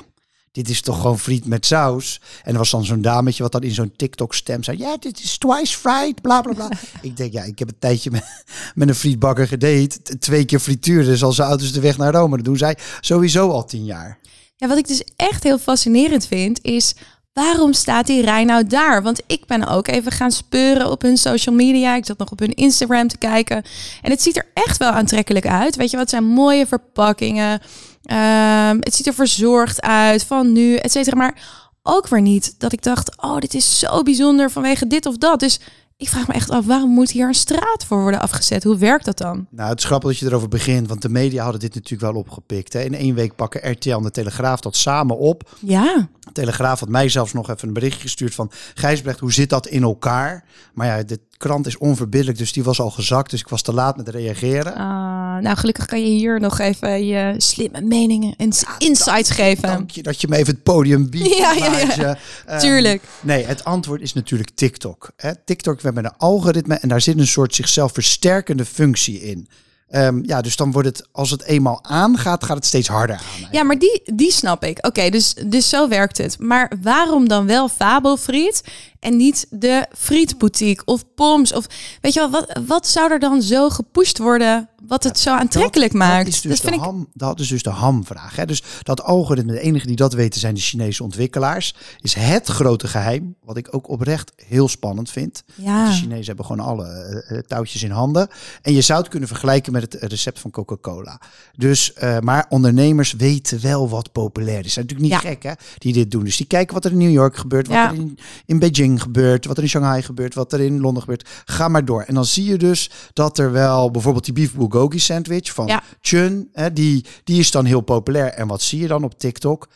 dit 0.52 0.68
is 0.68 0.80
toch 0.80 1.00
gewoon 1.00 1.18
friet 1.18 1.46
met 1.46 1.66
saus. 1.66 2.20
En 2.42 2.52
er 2.52 2.58
was 2.58 2.70
dan 2.70 2.84
zo'n 2.84 3.02
dametje 3.02 3.42
wat 3.42 3.52
dan 3.52 3.62
in 3.62 3.74
zo'n 3.74 3.92
TikTok 3.96 4.34
stem 4.34 4.62
zei. 4.62 4.78
Ja, 4.78 4.96
dit 4.96 5.22
is 5.22 5.38
twice 5.38 5.78
fried, 5.78 6.20
bla 6.20 6.40
bla 6.40 6.52
bla. 6.52 6.68
ik 7.02 7.16
denk, 7.16 7.32
ja, 7.32 7.42
ik 7.42 7.58
heb 7.58 7.68
een 7.68 7.78
tijdje 7.78 8.10
met, 8.10 8.24
met 8.74 8.88
een 8.88 8.94
frietbakker 8.94 9.48
gedate. 9.48 10.18
Twee 10.18 10.44
keer 10.44 10.58
frituur, 10.58 11.04
dus 11.04 11.22
al 11.22 11.32
zo 11.32 11.42
oud 11.42 11.60
is 11.60 11.72
de 11.72 11.80
weg 11.80 11.96
naar 11.96 12.12
Rome. 12.12 12.36
Dat 12.36 12.44
doen 12.44 12.56
zij 12.56 12.76
sowieso 13.00 13.50
al 13.50 13.64
tien 13.64 13.84
jaar. 13.84 14.18
Ja, 14.56 14.68
wat 14.68 14.78
ik 14.78 14.88
dus 14.88 15.04
echt 15.16 15.42
heel 15.42 15.58
fascinerend 15.58 16.26
vind, 16.26 16.58
is 16.62 16.94
waarom 17.32 17.72
staat 17.72 18.06
die 18.06 18.22
rij 18.22 18.44
nou 18.44 18.66
daar? 18.66 19.02
Want 19.02 19.22
ik 19.26 19.46
ben 19.46 19.68
ook 19.68 19.88
even 19.88 20.12
gaan 20.12 20.30
speuren 20.30 20.90
op 20.90 21.02
hun 21.02 21.16
social 21.16 21.54
media. 21.54 21.94
Ik 21.94 22.06
zat 22.06 22.18
nog 22.18 22.30
op 22.30 22.38
hun 22.38 22.54
Instagram 22.54 23.08
te 23.08 23.18
kijken. 23.18 23.62
En 24.02 24.10
het 24.10 24.22
ziet 24.22 24.36
er 24.36 24.46
echt 24.54 24.76
wel 24.76 24.90
aantrekkelijk 24.90 25.46
uit. 25.46 25.76
Weet 25.76 25.90
je 25.90 25.96
wat, 25.96 26.10
zijn 26.10 26.24
mooie 26.24 26.66
verpakkingen. 26.66 27.60
Ehm, 28.02 28.76
het 28.80 28.94
ziet 28.94 29.06
er 29.06 29.14
verzorgd 29.14 29.80
uit 29.80 30.24
van 30.24 30.52
nu, 30.52 30.76
et 30.76 30.92
cetera. 30.92 31.16
Maar 31.16 31.42
ook 31.82 32.08
weer 32.08 32.20
niet 32.20 32.54
dat 32.58 32.72
ik 32.72 32.82
dacht, 32.82 33.22
oh, 33.22 33.38
dit 33.38 33.54
is 33.54 33.78
zo 33.78 34.02
bijzonder 34.02 34.50
vanwege 34.50 34.86
dit 34.86 35.06
of 35.06 35.16
dat. 35.16 35.40
Dus 35.40 35.60
ik 35.96 36.08
vraag 36.08 36.28
me 36.28 36.34
echt 36.34 36.50
af, 36.50 36.66
waarom 36.66 36.90
moet 36.90 37.10
hier 37.10 37.28
een 37.28 37.34
straat 37.34 37.84
voor 37.86 38.00
worden 38.02 38.20
afgezet? 38.20 38.64
Hoe 38.64 38.76
werkt 38.76 39.04
dat 39.04 39.18
dan? 39.18 39.46
Nou, 39.50 39.68
het 39.68 39.78
is 39.78 39.84
grappig 39.84 40.10
dat 40.10 40.18
je 40.18 40.26
erover 40.26 40.48
begint, 40.48 40.88
want 40.88 41.02
de 41.02 41.08
media 41.08 41.42
hadden 41.42 41.60
dit 41.60 41.74
natuurlijk 41.74 42.12
wel 42.12 42.20
opgepikt. 42.20 42.72
Hè. 42.72 42.80
In 42.80 42.94
één 42.94 43.14
week 43.14 43.36
pakken 43.36 43.70
RTL 43.70 43.90
en 43.90 44.02
de 44.02 44.10
Telegraaf 44.10 44.60
dat 44.60 44.76
samen 44.76 45.18
op. 45.18 45.56
Ja, 45.60 46.08
Telegraaf 46.32 46.80
had 46.80 46.88
mij 46.88 47.08
zelfs 47.08 47.32
nog 47.32 47.50
even 47.50 47.68
een 47.68 47.74
berichtje 47.74 48.00
gestuurd 48.00 48.34
van... 48.34 48.50
Gijsbrecht, 48.74 49.20
hoe 49.20 49.32
zit 49.32 49.50
dat 49.50 49.66
in 49.66 49.82
elkaar? 49.82 50.44
Maar 50.74 50.86
ja, 50.86 51.02
de 51.02 51.20
krant 51.36 51.66
is 51.66 51.78
onverbiddelijk, 51.78 52.38
dus 52.38 52.52
die 52.52 52.64
was 52.64 52.80
al 52.80 52.90
gezakt. 52.90 53.30
Dus 53.30 53.40
ik 53.40 53.48
was 53.48 53.62
te 53.62 53.72
laat 53.72 53.96
met 53.96 54.08
reageren. 54.08 54.74
Ah, 54.74 55.42
nou 55.42 55.56
gelukkig 55.56 55.86
kan 55.86 56.00
je 56.00 56.18
hier 56.18 56.40
nog 56.40 56.58
even 56.58 57.06
je 57.06 57.34
slimme 57.36 57.80
meningen 57.80 58.34
en 58.36 58.52
insights 58.78 59.30
geven. 59.30 59.68
Dank 59.68 59.90
je 59.90 60.02
dat 60.02 60.20
je 60.20 60.28
me 60.28 60.36
even 60.36 60.54
het 60.54 60.62
podium 60.62 61.10
biedt. 61.10 61.30
Ja, 61.42 61.52
ja, 61.52 61.64
ja. 61.64 61.70
Maartje. 61.70 62.16
Ehm, 62.46 62.58
Tuurlijk. 62.58 63.02
Nee, 63.20 63.44
het 63.44 63.64
antwoord 63.64 64.00
is 64.00 64.12
natuurlijk 64.12 64.50
TikTok. 64.54 65.10
Hè? 65.16 65.30
TikTok, 65.44 65.76
we 65.76 65.82
hebben 65.82 66.04
een 66.04 66.16
algoritme 66.16 66.74
en 66.74 66.88
daar 66.88 67.00
zit 67.00 67.18
een 67.18 67.26
soort 67.26 67.54
zichzelf 67.54 67.92
versterkende 67.92 68.64
functie 68.64 69.22
in. 69.22 69.48
Ehm, 69.92 70.20
ja, 70.22 70.40
dus 70.40 70.56
dan 70.56 70.72
wordt 70.72 70.88
het, 70.88 71.08
als 71.12 71.30
het 71.30 71.44
eenmaal 71.44 71.84
aangaat, 71.84 72.44
gaat 72.44 72.56
het 72.56 72.66
steeds 72.66 72.88
harder 72.88 73.16
aan. 73.16 73.48
Ja, 73.50 73.62
maar 73.62 73.78
die, 73.78 74.02
die 74.14 74.32
snap 74.32 74.64
ik. 74.64 74.86
Oké, 74.86 75.10
dus, 75.10 75.34
dus 75.46 75.68
zo 75.68 75.88
werkt 75.88 76.18
het. 76.18 76.38
Maar 76.38 76.72
waarom 76.82 77.28
dan 77.28 77.46
wel 77.46 77.68
Fabelfriet 77.68 78.62
en 79.00 79.16
niet 79.16 79.46
de 79.50 79.86
frietboutique 79.98 80.84
of 80.84 81.14
Poms? 81.14 81.52
Of 81.52 81.66
weet 82.00 82.14
je 82.14 82.20
wel, 82.20 82.30
wat, 82.30 82.60
wat 82.66 82.86
zou 82.86 83.12
er 83.12 83.18
dan 83.18 83.42
zo 83.42 83.68
gepusht 83.68 84.18
worden 84.18 84.68
wat 84.86 85.04
het 85.04 85.18
zo 85.18 85.30
aantrekkelijk 85.34 85.92
dat, 85.92 86.00
maakt? 86.00 86.24
Dat 86.24 86.34
is 86.34 86.40
dus, 86.40 86.60
de, 86.60 86.66
vind 86.66 86.74
ik. 86.80 86.80
ham, 86.82 87.08
dat 87.14 87.40
is 87.40 87.48
dus 87.48 87.62
de 87.62 87.70
hamvraag. 87.70 88.36
Hè? 88.36 88.46
Dus 88.46 88.62
dat 88.82 89.02
algoritme, 89.02 89.52
de 89.52 89.60
enige 89.60 89.86
die 89.86 89.96
dat 89.96 90.12
weten 90.12 90.40
zijn 90.40 90.54
de 90.54 90.60
Chinese 90.60 91.02
ontwikkelaars. 91.02 91.74
Is 92.00 92.14
het 92.14 92.48
grote 92.48 92.88
geheim, 92.88 93.34
wat 93.44 93.56
ik 93.56 93.68
ook 93.74 93.88
oprecht 93.88 94.32
heel 94.46 94.68
spannend 94.68 95.10
vind. 95.10 95.42
Ja. 95.54 95.86
De 95.86 95.92
Chinezen 95.92 96.26
hebben 96.26 96.44
gewoon 96.44 96.66
alle 96.66 96.86
eh, 96.86 97.36
eh, 97.36 97.44
touwtjes 97.44 97.82
in 97.82 97.90
handen. 97.90 98.28
En 98.62 98.72
je 98.72 98.80
zou 98.80 99.00
het 99.00 99.08
kunnen 99.08 99.28
vergelijken 99.28 99.72
met 99.72 99.82
het 99.82 99.94
eh, 99.96 100.08
recept 100.08 100.38
van 100.38 100.50
Coca-Cola. 100.50 101.20
Dus, 101.56 101.92
maar 102.20 102.46
ondernemers 102.48 103.12
weten 103.12 103.60
wel 103.62 103.88
wat 103.88 104.12
populair 104.12 104.58
is. 104.58 104.66
Is 104.66 104.74
natuurlijk 104.76 105.00
niet 105.10 105.10
Ja. 105.10 105.18
gek 105.18 105.42
hè, 105.42 105.52
die 105.78 105.92
dit 105.92 106.10
doen. 106.10 106.24
Dus 106.24 106.36
die 106.36 106.46
kijken 106.46 106.74
wat 106.74 106.84
er 106.84 106.90
in 106.90 106.98
New 106.98 107.10
York 107.10 107.36
gebeurt, 107.36 107.66
wat 107.66 107.76
Ja. 107.76 107.88
er 107.88 107.94
in, 107.94 108.18
in 108.46 108.58
Beijing 108.58 109.02
gebeurt, 109.02 109.46
wat 109.46 109.56
er 109.56 109.62
in 109.62 109.68
Shanghai 109.68 110.02
gebeurt, 110.02 110.34
wat 110.34 110.52
er 110.52 110.60
in 110.60 110.80
Londen 110.80 111.02
gebeurt. 111.02 111.28
Ga 111.44 111.68
maar 111.68 111.84
door. 111.84 112.02
En 112.02 112.14
dan 112.14 112.24
zie 112.24 112.44
je 112.44 112.56
dus 112.56 112.90
dat 113.12 113.38
er 113.38 113.52
wel 113.52 113.90
bijvoorbeeld 113.90 114.24
die 114.24 114.34
beef 114.34 114.54
bulgogi 114.72 114.98
sandwich 114.98 115.52
van 115.52 115.66
Ja. 115.66 115.82
Chun, 116.00 116.48
hè, 116.52 116.72
die, 116.72 117.04
die 117.24 117.38
is 117.38 117.50
dan 117.50 117.64
heel 117.64 117.80
populair. 117.80 118.28
En 118.32 118.46
wat 118.46 118.62
zie 118.62 118.80
je 118.80 118.86
dan 118.86 119.04
op 119.04 119.18
TikTok? 119.18 119.68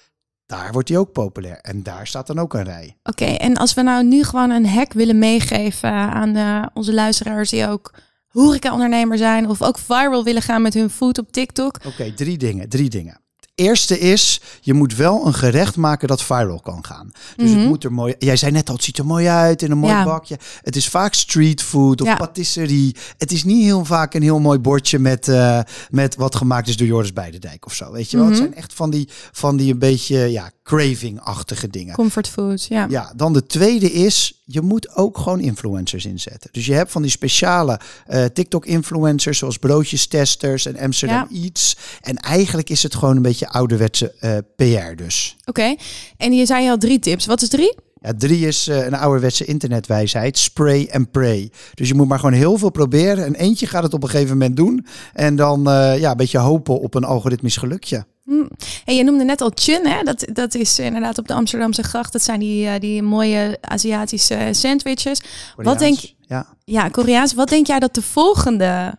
Daar 0.46 0.72
wordt 0.72 0.88
die 0.88 0.98
ook 0.98 1.12
populair. 1.12 1.58
En 1.60 1.82
daar 1.82 2.06
staat 2.06 2.26
dan 2.26 2.38
ook 2.38 2.54
een 2.54 2.64
rij. 2.64 2.96
Oké, 3.02 3.24
en 3.24 3.56
als 3.56 3.74
we 3.74 3.82
nou 3.82 4.04
nu 4.04 4.24
gewoon 4.24 4.50
een 4.50 4.66
hack 4.66 4.92
willen 4.92 5.18
meegeven 5.18 5.90
aan 5.90 6.36
eh, 6.36 6.62
onze 6.74 6.94
luisteraars 6.94 7.50
die 7.50 7.68
ook 7.68 7.94
horeca-ondernemer 8.26 9.18
zijn 9.18 9.48
of 9.48 9.62
ook 9.62 9.78
viral 9.78 10.24
willen 10.24 10.42
gaan 10.42 10.62
met 10.62 10.74
hun 10.74 10.90
food 10.90 11.18
op 11.18 11.32
TikTok. 11.32 11.78
Oké, 11.86 12.12
drie 12.12 12.38
dingen. 12.38 12.68
Drie 12.68 12.90
dingen. 12.90 13.20
Eerste 13.60 13.98
is, 13.98 14.40
je 14.60 14.74
moet 14.74 14.96
wel 14.96 15.26
een 15.26 15.34
gerecht 15.34 15.76
maken 15.76 16.08
dat 16.08 16.22
viral 16.22 16.60
kan 16.60 16.84
gaan. 16.84 17.10
Dus 17.36 17.50
het 17.50 17.64
moet 17.66 17.84
er 17.84 17.92
mooi. 17.92 18.14
Jij 18.18 18.36
zei 18.36 18.52
net 18.52 18.68
al, 18.68 18.74
het 18.74 18.84
ziet 18.84 18.98
er 18.98 19.06
mooi 19.06 19.26
uit 19.26 19.62
in 19.62 19.70
een 19.70 19.78
mooi 19.78 19.92
Ja. 19.92 20.04
bakje. 20.04 20.38
Het 20.62 20.76
is 20.76 20.88
vaak 20.88 21.14
street 21.14 21.62
food 21.62 22.00
of 22.00 22.06
Ja. 22.06 22.16
patisserie. 22.16 22.96
Het 23.18 23.32
is 23.32 23.44
niet 23.44 23.62
heel 23.64 23.84
vaak 23.84 24.14
een 24.14 24.22
heel 24.22 24.40
mooi 24.40 24.58
bordje 24.58 24.98
met, 24.98 25.28
eh, 25.28 25.60
met 25.90 26.16
wat 26.16 26.34
gemaakt 26.36 26.68
is 26.68 26.76
door 26.76 26.86
Joris 26.86 27.12
Beidendijk 27.12 27.66
of 27.66 27.74
zo. 27.74 27.92
Weet 27.92 28.10
je 28.10 28.16
wel? 28.16 28.26
Het 28.26 28.36
zijn 28.36 28.54
echt 28.54 28.74
van 28.74 28.90
die, 28.90 29.08
van 29.32 29.56
die 29.56 29.72
een 29.72 29.78
beetje 29.78 30.18
ja, 30.18 30.50
craving-achtige 30.66 31.68
dingen. 31.68 31.94
Comfort 31.94 32.28
food, 32.28 32.64
ja. 32.64 32.86
Ja, 32.88 33.12
dan 33.16 33.32
de 33.32 33.46
tweede 33.46 33.92
is, 33.92 34.42
je 34.44 34.60
moet 34.60 34.94
ook 34.96 35.18
gewoon 35.18 35.40
influencers 35.40 36.04
inzetten. 36.04 36.50
Dus 36.52 36.66
je 36.66 36.72
hebt 36.72 36.90
van 36.90 37.02
die 37.02 37.10
speciale 37.10 37.80
eh, 38.06 38.24
TikTok-influencers, 38.24 39.38
zoals 39.38 39.58
broodjestesters 39.58 40.66
en 40.66 40.78
Amsterdam 40.78 41.28
Eats. 41.32 41.76
En 42.00 42.16
eigenlijk 42.16 42.70
is 42.70 42.82
het 42.82 42.94
gewoon 42.94 43.16
een 43.16 43.22
beetje 43.22 43.48
ouderwetse 43.48 44.14
eh, 44.20 44.36
PR 44.56 44.94
dus. 44.96 45.36
Oké, 45.44 45.74
en 46.16 46.32
je 46.32 46.46
zei 46.46 46.68
al 46.68 46.78
drie 46.78 46.98
tips. 46.98 47.26
Wat 47.26 47.42
is 47.42 47.48
drie? 47.48 47.74
Ja, 48.00 48.12
drie 48.18 48.46
is 48.46 48.68
eh, 48.68 48.86
een 48.86 48.94
ouderwetse 48.94 49.44
internetwijsheid, 49.44 50.38
spray 50.38 50.88
and 50.92 51.10
pray. 51.10 51.50
Dus 51.74 51.88
je 51.88 51.94
moet 51.94 52.08
maar 52.08 52.18
gewoon 52.18 52.34
heel 52.34 52.58
veel 52.58 52.70
proberen. 52.70 53.24
En 53.24 53.34
eentje 53.34 53.66
gaat 53.66 53.82
het 53.82 53.94
op 53.94 54.02
een 54.02 54.08
gegeven 54.08 54.38
moment 54.38 54.56
doen. 54.56 54.86
En 55.12 55.36
dan 55.36 55.62
ja, 55.98 56.10
een 56.10 56.16
beetje 56.16 56.38
hopen 56.38 56.80
op 56.80 56.94
een 56.94 57.04
algoritmisch 57.04 57.56
gelukje. 57.56 58.06
Hm. 58.26 58.44
En 58.84 58.96
je 58.96 59.04
noemde 59.04 59.24
net 59.24 59.40
al 59.40 59.50
chun, 59.54 59.86
hè? 59.86 60.02
Dat, 60.02 60.26
dat 60.32 60.54
is 60.54 60.78
inderdaad 60.78 61.18
op 61.18 61.28
de 61.28 61.34
Amsterdamse 61.34 61.82
gracht. 61.82 62.12
Dat 62.12 62.22
zijn 62.22 62.40
die, 62.40 62.66
eh, 62.66 62.80
die 62.80 63.02
mooie 63.02 63.58
Aziatische 63.60 64.48
sandwiches. 64.52 65.20
Wat 65.56 65.78
denk 65.78 65.94
Koreaans, 65.98 66.14
Ja. 66.26 66.46
Ja, 66.64 66.88
Koreaans. 66.88 67.34
Wat 67.34 67.48
denk 67.48 67.66
jij 67.66 67.78
dat 67.78 67.94
de 67.94 68.02
volgende 68.02 68.94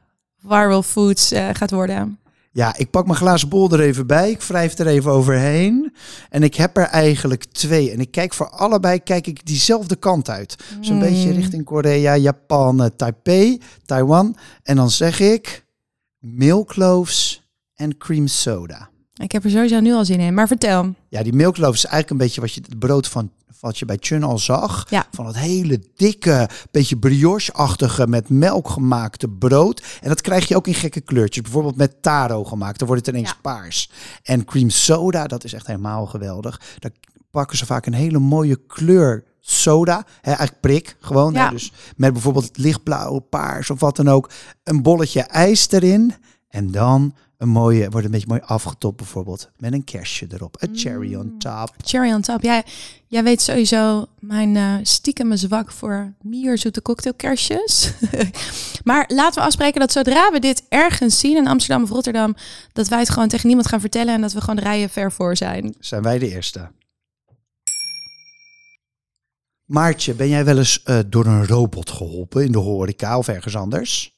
viral 0.48 0.84
foods 0.84 1.32
eh, 1.32 1.50
gaat 1.54 1.72
worden? 1.72 2.20
ja, 2.52 2.76
ik 2.78 2.90
pak 2.90 3.06
mijn 3.06 3.18
glazen 3.18 3.50
bol 3.50 3.72
er 3.72 3.80
even 3.80 4.08
bij. 4.08 4.30
Ik 4.32 4.42
wrijf 4.42 4.78
er 4.78 4.88
even 4.88 5.12
overheen. 5.12 5.94
En 6.30 6.44
ik 6.44 6.56
heb 6.56 6.78
er 6.78 6.84
eigenlijk 6.86 7.44
twee. 7.46 7.92
En 7.92 8.00
ik 8.00 8.12
kijk 8.12 8.34
voor 8.34 8.50
allebei 8.50 9.00
kijk 9.04 9.28
ik 9.28 9.46
diezelfde 9.46 9.96
kant 9.96 10.30
uit. 10.30 10.56
Zo'n 10.82 11.00
Hmm. 11.00 11.10
beetje 11.10 11.32
richting 11.32 11.64
Korea, 11.66 12.16
Japan, 12.18 12.84
eh, 12.84 12.90
Taipei, 12.96 13.62
Taiwan. 13.86 14.36
En 14.64 14.76
dan 14.76 14.90
zeg 14.90 15.20
ik 15.20 15.66
milkloaves 16.20 17.42
en 17.76 17.98
cream 17.98 18.28
soda. 18.28 18.90
Ik 19.18 19.32
heb 19.32 19.44
er 19.44 19.50
sowieso 19.50 19.80
nu 19.80 19.94
al 19.94 20.06
zin 20.06 20.20
in. 20.20 20.34
Maar 20.34 20.48
vertel. 20.48 20.94
Ja, 21.10 21.24
die 21.24 21.34
milkloaf 21.34 21.74
is 21.74 21.86
eigenlijk 21.86 22.12
een 22.12 22.18
beetje 22.28 22.42
wat 22.42 22.54
je 22.54 22.62
het 22.70 22.80
brood 22.80 23.08
van 23.08 23.32
wat 23.60 23.78
je 23.80 23.86
bij 23.86 23.98
Chun 24.00 24.24
al 24.24 24.38
zag. 24.38 24.86
Ja. 24.90 25.06
Van 25.12 25.26
dat 25.26 25.36
hele 25.38 25.82
dikke, 25.96 26.50
beetje 26.72 26.98
brioche-achtige 26.98 28.08
met 28.08 28.30
melk 28.30 28.70
gemaakte 28.70 29.28
brood. 29.30 29.84
En 30.02 30.10
dat 30.10 30.22
krijg 30.22 30.48
je 30.48 30.56
ook 30.56 30.68
in 30.68 30.74
gekke 30.74 31.02
kleurtjes. 31.02 31.44
Bijvoorbeeld 31.44 31.76
met 31.76 32.02
taro 32.02 32.44
gemaakt. 32.44 32.80
Dan 32.80 32.88
wordt 32.88 33.06
het 33.06 33.16
ineens 33.16 33.32
Ja. 33.34 33.38
paars. 33.42 33.92
En 34.24 34.46
cream 34.46 34.70
soda, 34.70 35.28
dat 35.28 35.44
is 35.44 35.54
echt 35.54 35.68
helemaal 35.68 36.06
geweldig. 36.06 36.62
Daar 36.80 36.92
pakken 37.32 37.58
ze 37.58 37.66
vaak 37.66 37.86
een 37.86 37.94
hele 37.94 38.20
mooie 38.20 38.60
kleur 38.68 39.24
soda. 39.40 40.06
Hè, 40.22 40.32
eigenlijk 40.32 40.60
prik, 40.60 40.96
gewoon. 41.00 41.36
hè. 41.36 41.42
Ja. 41.44 41.50
Dus 41.50 41.72
met 41.96 42.14
bijvoorbeeld 42.14 42.58
lichtblauw, 42.58 43.20
paars 43.20 43.70
of 43.70 43.80
wat 43.80 43.96
dan 43.96 44.08
ook. 44.08 44.30
Een 44.64 44.82
bolletje 44.82 45.22
ijs 45.22 45.72
erin. 45.72 46.14
En 46.48 46.72
dan 46.72 47.14
een 47.38 47.50
mooie, 47.50 47.90
wordt 47.90 48.06
een 48.06 48.12
beetje 48.12 48.28
mooi 48.28 48.42
afgetopt 48.46 48.98
bijvoorbeeld. 48.98 49.50
Met 49.58 49.74
een 49.74 49.84
kerstje 49.84 50.28
erop. 50.30 50.56
Een 50.60 50.78
cherry 50.78 51.16
on 51.16 51.36
top. 51.38 51.74
Cherry 51.84 52.14
on 52.14 52.22
top. 52.22 52.42
Jij, 52.42 52.64
jij 53.08 53.24
weet 53.24 53.42
sowieso 53.42 54.06
mijn 54.20 54.56
eh 54.56 54.76
stiekem 54.82 55.36
zwak 55.38 55.72
voor 55.72 56.14
mierzoete 56.22 56.82
cocktailkersjes. 56.82 57.94
maar 58.84 59.06
laten 59.08 59.42
we 59.42 59.48
afspreken 59.48 59.80
dat 59.80 59.92
zodra 59.92 60.32
we 60.32 60.40
dit 60.40 60.64
ergens 60.70 61.20
zien 61.20 61.38
in 61.38 61.48
Amsterdam 61.48 61.84
of 61.84 61.90
Rotterdam, 61.90 62.36
dat 62.74 62.88
wij 62.88 63.00
het 63.00 63.10
gewoon 63.10 63.28
tegen 63.28 63.48
niemand 63.48 63.68
gaan 63.68 63.80
vertellen 63.80 64.14
en 64.14 64.22
dat 64.22 64.34
we 64.34 64.42
gewoon 64.42 64.60
rijen 64.60 64.90
ver 64.90 65.12
voor 65.12 65.36
zijn. 65.38 65.76
Zijn 65.80 66.04
wij 66.04 66.20
de 66.20 66.30
eerste. 66.30 66.72
Maartje, 69.66 70.14
ben 70.14 70.30
jij 70.30 70.46
wel 70.46 70.58
eens 70.58 70.84
eh, 70.84 71.00
door 71.08 71.26
een 71.26 71.48
robot 71.48 71.90
geholpen 71.90 72.44
in 72.44 72.52
de 72.52 72.58
horeca 72.58 73.18
of 73.18 73.28
ergens 73.28 73.56
anders? 73.56 74.17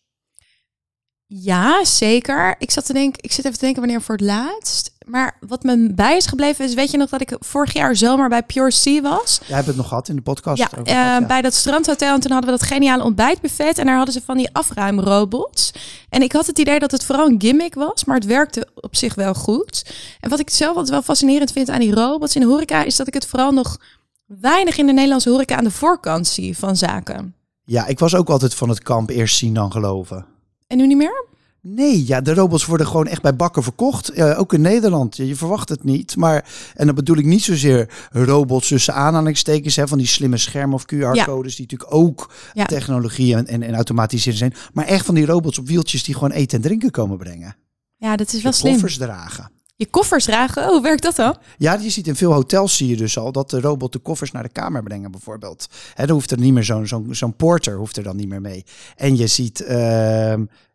Ja, 1.31 1.85
zeker. 1.85 2.55
Ik 2.59 2.71
zat 2.71 2.85
te 2.85 2.93
denken, 2.93 3.23
ik 3.23 3.31
zit 3.31 3.45
even 3.45 3.57
te 3.57 3.63
denken 3.65 3.81
wanneer 3.81 4.01
voor 4.01 4.15
het 4.15 4.23
laatst. 4.23 4.91
Maar 5.05 5.37
wat 5.47 5.63
me 5.63 5.93
bij 5.93 6.17
is 6.17 6.25
gebleven 6.25 6.65
is, 6.65 6.73
weet 6.73 6.91
je 6.91 6.97
nog 6.97 7.09
dat 7.09 7.21
ik 7.21 7.35
vorig 7.39 7.73
jaar 7.73 7.95
zomer 7.95 8.29
bij 8.29 8.43
Pure 8.43 8.71
Sea 8.71 9.01
was? 9.01 9.39
Jij 9.45 9.55
hebt 9.55 9.67
het 9.67 9.75
nog 9.75 9.87
gehad 9.87 10.09
in 10.09 10.15
de 10.15 10.21
podcast. 10.21 10.57
Ja, 10.57 10.65
eh, 10.65 10.71
gehad, 10.71 10.87
ja. 10.87 11.25
bij 11.25 11.41
dat 11.41 11.53
strandhotel. 11.53 12.13
En 12.13 12.19
toen 12.19 12.31
hadden 12.31 12.51
we 12.51 12.57
dat 12.57 12.67
geniale 12.67 13.03
ontbijtbuffet. 13.03 13.77
En 13.77 13.85
daar 13.85 13.95
hadden 13.95 14.13
ze 14.13 14.21
van 14.25 14.37
die 14.37 14.49
afruimrobots. 14.51 15.71
En 16.09 16.21
ik 16.21 16.31
had 16.31 16.47
het 16.47 16.59
idee 16.59 16.79
dat 16.79 16.91
het 16.91 17.03
vooral 17.03 17.27
een 17.27 17.41
gimmick 17.41 17.73
was. 17.73 18.05
Maar 18.05 18.15
het 18.15 18.25
werkte 18.25 18.67
op 18.75 18.95
zich 18.95 19.15
wel 19.15 19.33
goed. 19.33 19.85
En 20.19 20.29
wat 20.29 20.39
ik 20.39 20.49
zelf 20.49 20.71
altijd 20.71 20.89
wel 20.89 21.01
fascinerend 21.01 21.51
vind 21.51 21.69
aan 21.69 21.79
die 21.79 21.93
robots 21.93 22.35
in 22.35 22.41
de 22.41 22.47
horeca... 22.47 22.83
is 22.83 22.95
dat 22.95 23.07
ik 23.07 23.13
het 23.13 23.25
vooral 23.25 23.51
nog 23.51 23.77
weinig 24.25 24.77
in 24.77 24.85
de 24.85 24.93
Nederlandse 24.93 25.29
horeca 25.29 25.57
aan 25.57 25.63
de 25.63 25.71
voorkant 25.71 26.27
zie 26.27 26.57
van 26.57 26.75
zaken. 26.75 27.35
ja, 27.63 27.87
ik 27.87 27.99
was 27.99 28.15
ook 28.15 28.29
altijd 28.29 28.55
van 28.55 28.69
het 28.69 28.83
kamp 28.83 29.09
eerst 29.09 29.37
zien 29.37 29.53
dan 29.53 29.71
geloven. 29.71 30.37
En 30.69 30.77
nu 30.77 30.87
niet 30.87 30.97
meer? 30.97 31.25
Nee, 31.61 32.07
ja, 32.07 32.21
de 32.21 32.33
robots 32.33 32.65
worden 32.65 32.87
gewoon 32.87 33.07
echt 33.07 33.21
bij 33.21 33.35
bakken 33.35 33.63
verkocht. 33.63 34.09
Eh, 34.09 34.39
ook 34.39 34.53
in 34.53 34.61
Nederland. 34.61 35.15
Je, 35.17 35.27
je 35.27 35.35
verwacht 35.35 35.69
het 35.69 35.83
niet. 35.83 36.15
Maar, 36.15 36.45
en 36.75 36.85
dan 36.85 36.95
bedoel 36.95 37.17
ik 37.17 37.25
niet 37.25 37.43
zozeer 37.43 37.89
robots 38.11 38.67
tussen 38.67 38.93
aanhalingstekens, 38.93 39.75
hè, 39.75 39.87
van 39.87 39.97
die 39.97 40.07
slimme 40.07 40.37
schermen 40.37 40.75
of 40.75 40.83
QR-codes, 40.85 41.55
die 41.55 41.65
natuurlijk 41.69 41.93
ook 41.93 42.31
Ja. 42.53 42.65
technologie 42.65 43.35
en, 43.35 43.47
en, 43.47 43.63
en 43.63 43.75
automatiseren 43.75 44.37
zijn. 44.37 44.53
Maar 44.73 44.85
echt 44.85 45.05
van 45.05 45.15
die 45.15 45.25
robots 45.25 45.59
op 45.59 45.67
wieltjes 45.67 46.03
die 46.03 46.13
gewoon 46.13 46.31
eten 46.31 46.57
en 46.57 46.63
drinken 46.63 46.91
komen 46.91 47.17
brengen. 47.17 47.55
Ja, 47.97 48.15
dat 48.15 48.33
is 48.33 48.41
wel 48.41 48.51
slim. 48.51 48.71
koffers 48.71 48.97
dragen. 48.97 49.51
Je 49.79 49.89
koffers 49.89 50.25
dragen. 50.25 50.69
Oh, 50.69 50.83
werkt 50.83 51.03
dat 51.03 51.15
dan? 51.15 51.37
Ja, 51.57 51.73
je 51.73 51.89
ziet 51.89 52.07
in 52.07 52.15
veel 52.15 52.33
hotels 52.33 52.77
zie 52.77 52.87
je 52.87 52.95
dus 52.95 53.17
al 53.17 53.31
dat 53.31 53.49
de 53.49 53.61
robot 53.61 53.91
de 53.91 53.99
koffers 53.99 54.31
naar 54.31 54.43
de 54.43 54.49
kamer 54.49 54.83
brengen 54.83 55.11
bijvoorbeeld. 55.11 55.67
Hè, 55.93 56.05
dan 56.05 56.15
hoeft 56.15 56.31
er 56.31 56.39
niet 56.39 56.53
meer 56.53 56.85
zo'n 57.09 57.35
porter 57.35 57.75
hoeft 57.75 57.97
er 57.97 58.03
dan 58.03 58.15
niet 58.15 58.27
meer 58.27 58.41
mee. 58.41 58.63
En 58.95 59.17
je 59.17 59.27
ziet, 59.27 59.59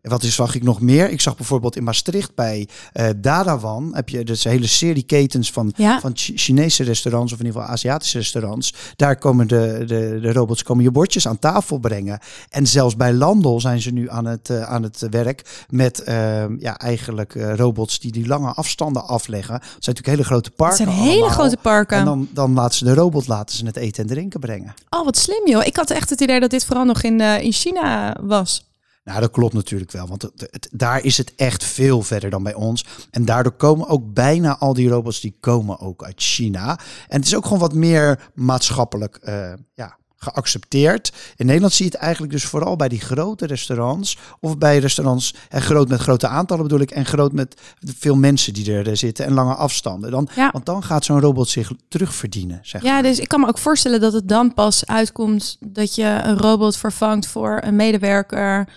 ehm, 0.04 0.12
wat 0.12 0.22
is, 0.22 0.34
zag 0.34 0.54
ik 0.54 0.62
nog 0.62 0.80
meer? 0.80 1.10
Ik 1.10 1.20
zag 1.20 1.36
bijvoorbeeld 1.36 1.76
in 1.76 1.84
Maastricht 1.84 2.34
bij 2.34 2.68
eh 2.92 3.06
Dadawan, 3.16 3.90
heb 3.94 4.08
je 4.08 4.24
dus 4.24 4.44
een 4.44 4.50
hele 4.50 4.66
serie 4.66 5.02
ketens 5.02 5.50
van, 5.50 5.72
Ja. 5.76 6.00
van 6.00 6.10
Chi- 6.14 6.36
Chinese 6.36 6.82
restaurants 6.82 7.32
of 7.32 7.38
in 7.38 7.44
ieder 7.44 7.60
geval 7.60 7.74
Aziatische 7.76 8.18
restaurants. 8.18 8.74
Daar 8.96 9.16
komen 9.18 9.48
de, 9.48 9.84
de, 9.86 10.18
de 10.22 10.32
robots 10.32 10.62
komen 10.62 10.84
je 10.84 10.90
bordjes 10.90 11.28
aan 11.28 11.38
tafel 11.38 11.78
brengen. 11.78 12.18
En 12.50 12.66
zelfs 12.66 12.96
bij 12.96 13.12
Landel 13.12 13.60
zijn 13.60 13.80
ze 13.80 13.90
nu 13.90 14.10
aan 14.10 14.24
het, 14.24 14.50
eh, 14.50 14.62
aan 14.62 14.82
het 14.82 15.06
werk 15.10 15.64
met 15.68 16.02
ehm, 16.02 16.56
ja, 16.58 16.78
eigenlijk 16.78 17.34
eh, 17.34 17.54
robots 17.54 17.98
die 17.98 18.12
die 18.12 18.26
lange 18.26 18.52
afstanden 18.52 19.06
afleggen. 19.06 19.54
Het 19.54 19.62
zijn 19.64 19.72
natuurlijk 19.96 20.06
hele 20.06 20.24
grote 20.24 20.48
Het 20.48 20.56
parken. 20.56 20.76
zijn 20.76 20.88
hele 20.88 21.28
grote 21.28 21.56
parken. 21.62 21.98
En 21.98 22.04
dan, 22.04 22.28
dan 22.30 22.52
laten 22.54 22.78
ze 22.78 22.84
de 22.84 22.94
robot 22.94 23.26
laten 23.26 23.56
ze 23.56 23.66
het 23.66 23.76
eten 23.76 24.02
en 24.02 24.08
drinken 24.08 24.40
brengen. 24.40 24.74
Oh, 24.90 25.04
wat 25.04 25.16
slim 25.16 25.48
joh. 25.48 25.64
Ik 25.66 25.76
had 25.76 25.90
echt 25.90 26.10
het 26.10 26.20
idee 26.20 26.40
dat 26.40 26.50
dit 26.50 26.64
vooral 26.64 26.84
nog 26.84 27.02
in, 27.02 27.20
in 27.20 27.52
China 27.52 28.16
was. 28.22 28.64
Nou, 29.04 29.20
dat 29.20 29.30
klopt 29.30 29.54
natuurlijk 29.54 29.90
wel, 29.92 30.06
want 30.06 30.22
het, 30.22 30.48
het- 30.50 30.68
daar 30.72 31.02
is 31.04 31.16
het 31.18 31.34
echt 31.34 31.64
veel 31.64 32.02
verder 32.02 32.30
dan 32.30 32.42
bij 32.42 32.54
ons. 32.54 32.84
En 33.10 33.24
daardoor 33.24 33.52
komen 33.52 33.88
ook 33.88 34.12
bijna 34.14 34.58
al 34.58 34.74
die 34.74 34.88
robots, 34.88 35.20
die 35.20 35.36
komen 35.40 35.80
ook 35.80 36.04
uit 36.04 36.22
China. 36.22 36.78
En 37.08 37.16
het 37.18 37.26
is 37.26 37.36
ook 37.36 37.44
gewoon 37.44 37.58
wat 37.58 37.74
meer 37.74 38.30
maatschappelijk 38.34 39.16
eh, 39.16 39.52
ja, 39.74 39.96
geaccepteerd. 40.16 41.12
In 41.36 41.46
Nederland 41.46 41.72
zie 41.72 41.84
je 41.86 41.90
het 41.90 42.00
eigenlijk 42.00 42.32
dus 42.32 42.44
vooral 42.44 42.76
bij 42.76 42.88
die 42.88 43.00
grote 43.00 43.46
restaurants. 43.46 44.18
Of 44.40 44.58
bij 44.58 44.78
restaurants, 44.78 45.34
en 45.48 45.62
groot 45.62 45.88
met 45.88 46.00
grote 46.00 46.28
aantallen 46.28 46.62
bedoel 46.62 46.80
ik, 46.80 46.90
en 46.90 47.06
groot 47.06 47.32
met 47.32 47.60
veel 47.80 48.16
mensen 48.16 48.54
die 48.54 48.72
er 48.72 48.96
zitten 48.96 49.24
en 49.24 49.32
lange 49.32 49.54
afstanden. 49.54 50.10
Dan, 50.10 50.28
Ja. 50.34 50.50
Want 50.52 50.66
dan 50.66 50.82
gaat 50.82 51.04
zo'n 51.04 51.20
robot 51.20 51.48
zich 51.48 51.72
terugverdienen, 51.88 52.58
zeg 52.62 52.82
Ja, 52.82 52.92
maar. 52.92 53.02
dus 53.02 53.18
ik 53.18 53.28
kan 53.28 53.40
me 53.40 53.46
ook 53.48 53.58
voorstellen 53.58 54.00
dat 54.00 54.12
het 54.12 54.28
dan 54.28 54.54
pas 54.54 54.86
uitkomt 54.86 55.56
dat 55.60 55.94
je 55.94 56.20
een 56.24 56.38
robot 56.38 56.76
vervangt 56.76 57.26
voor 57.26 57.60
een 57.64 57.76
medewerker 57.76 58.68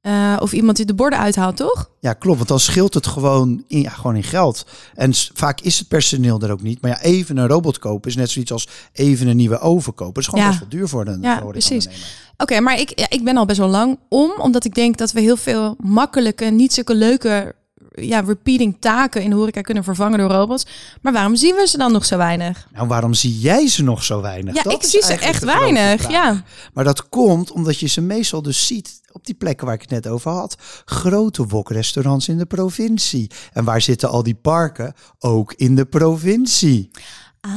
eh, 0.00 0.36
of 0.40 0.52
iemand 0.52 0.76
die 0.76 0.86
de 0.86 0.94
borden 0.94 1.18
uithaalt, 1.18 1.56
toch? 1.56 1.90
Ja, 2.00 2.12
klopt. 2.12 2.36
Want 2.36 2.48
dan 2.48 2.60
scheelt 2.60 2.94
het 2.94 3.06
gewoon 3.06 3.64
in, 3.66 3.80
ja, 3.80 3.90
gewoon 3.90 4.16
in 4.16 4.22
geld. 4.22 4.66
En 4.94 5.12
vaak 5.14 5.60
is 5.60 5.78
het 5.78 5.88
personeel 5.88 6.40
er 6.40 6.50
ook 6.52 6.62
niet. 6.62 6.80
Maar 6.82 6.90
ja, 6.90 7.00
even 7.00 7.36
een 7.36 7.46
robot 7.48 7.78
kopen 7.78 8.10
is 8.10 8.16
net 8.16 8.30
zoiets 8.30 8.52
als 8.52 8.68
even 8.92 9.26
een 9.26 9.36
nieuwe 9.36 9.58
oven 9.58 9.94
kopen. 9.94 10.14
Dat 10.14 10.22
is 10.22 10.28
gewoon 10.28 10.44
Ja. 10.44 10.48
best 10.50 10.60
wel 10.60 10.68
duur 10.70 10.88
voor 10.88 11.06
een 11.06 11.22
Ja, 11.22 11.40
precies. 11.40 11.88
Oké, 12.36 12.60
maar 12.60 12.80
ik, 12.80 12.98
ja, 12.98 13.06
ik 13.08 13.24
ben 13.24 13.36
al 13.36 13.44
best 13.46 13.58
wel 13.58 13.68
lang 13.68 13.98
om, 14.08 14.32
omdat 14.38 14.64
ik 14.64 14.74
denk 14.74 14.96
dat 14.98 15.12
we 15.12 15.20
heel 15.20 15.36
veel 15.36 15.74
makkelijke, 15.78 16.44
niet 16.44 16.72
zulke 16.72 16.94
leuke 16.94 17.54
ja, 17.90 18.20
repeating 18.20 18.76
taken 18.80 19.22
in 19.22 19.30
de 19.30 19.36
horeca 19.36 19.60
kunnen 19.60 19.84
vervangen 19.84 20.18
door 20.18 20.30
robots. 20.30 20.66
Maar 21.02 21.12
waarom 21.12 21.36
zien 21.36 21.54
we 21.54 21.66
ze 21.66 21.78
dan 21.78 21.92
nog 21.92 22.04
zo 22.04 22.16
weinig? 22.16 22.68
Nou, 22.72 22.88
waarom 22.88 23.14
zie 23.14 23.38
jij 23.38 23.68
ze 23.68 23.82
nog 23.82 24.04
zo 24.04 24.20
weinig? 24.20 24.54
Ja, 24.54 24.62
Dat 24.62 24.72
ik 24.72 24.82
zie 24.82 25.02
ze 25.02 25.14
echt 25.14 25.44
weinig. 25.44 26.10
Ja. 26.10 26.44
Maar 26.72 26.84
dat 26.84 27.08
komt 27.08 27.50
omdat 27.50 27.78
je 27.78 27.86
ze 27.86 28.00
meestal 28.00 28.42
dus 28.42 28.66
ziet 28.66 29.00
op 29.12 29.26
die 29.26 29.34
plekken 29.34 29.66
waar 29.66 29.74
ik 29.74 29.80
het 29.80 29.90
net 29.90 30.06
over 30.08 30.30
had. 30.30 30.56
Grote 30.84 31.46
wokrestaurants 31.46 32.28
in 32.28 32.38
de 32.38 32.46
provincie. 32.46 33.30
En 33.52 33.64
waar 33.64 33.80
zitten 33.80 34.08
al 34.10 34.22
die 34.22 34.34
parken? 34.34 34.94
Ook 35.18 35.52
in 35.52 35.74
de 35.76 35.84
provincie. 35.84 36.90
Ah, 37.40 37.50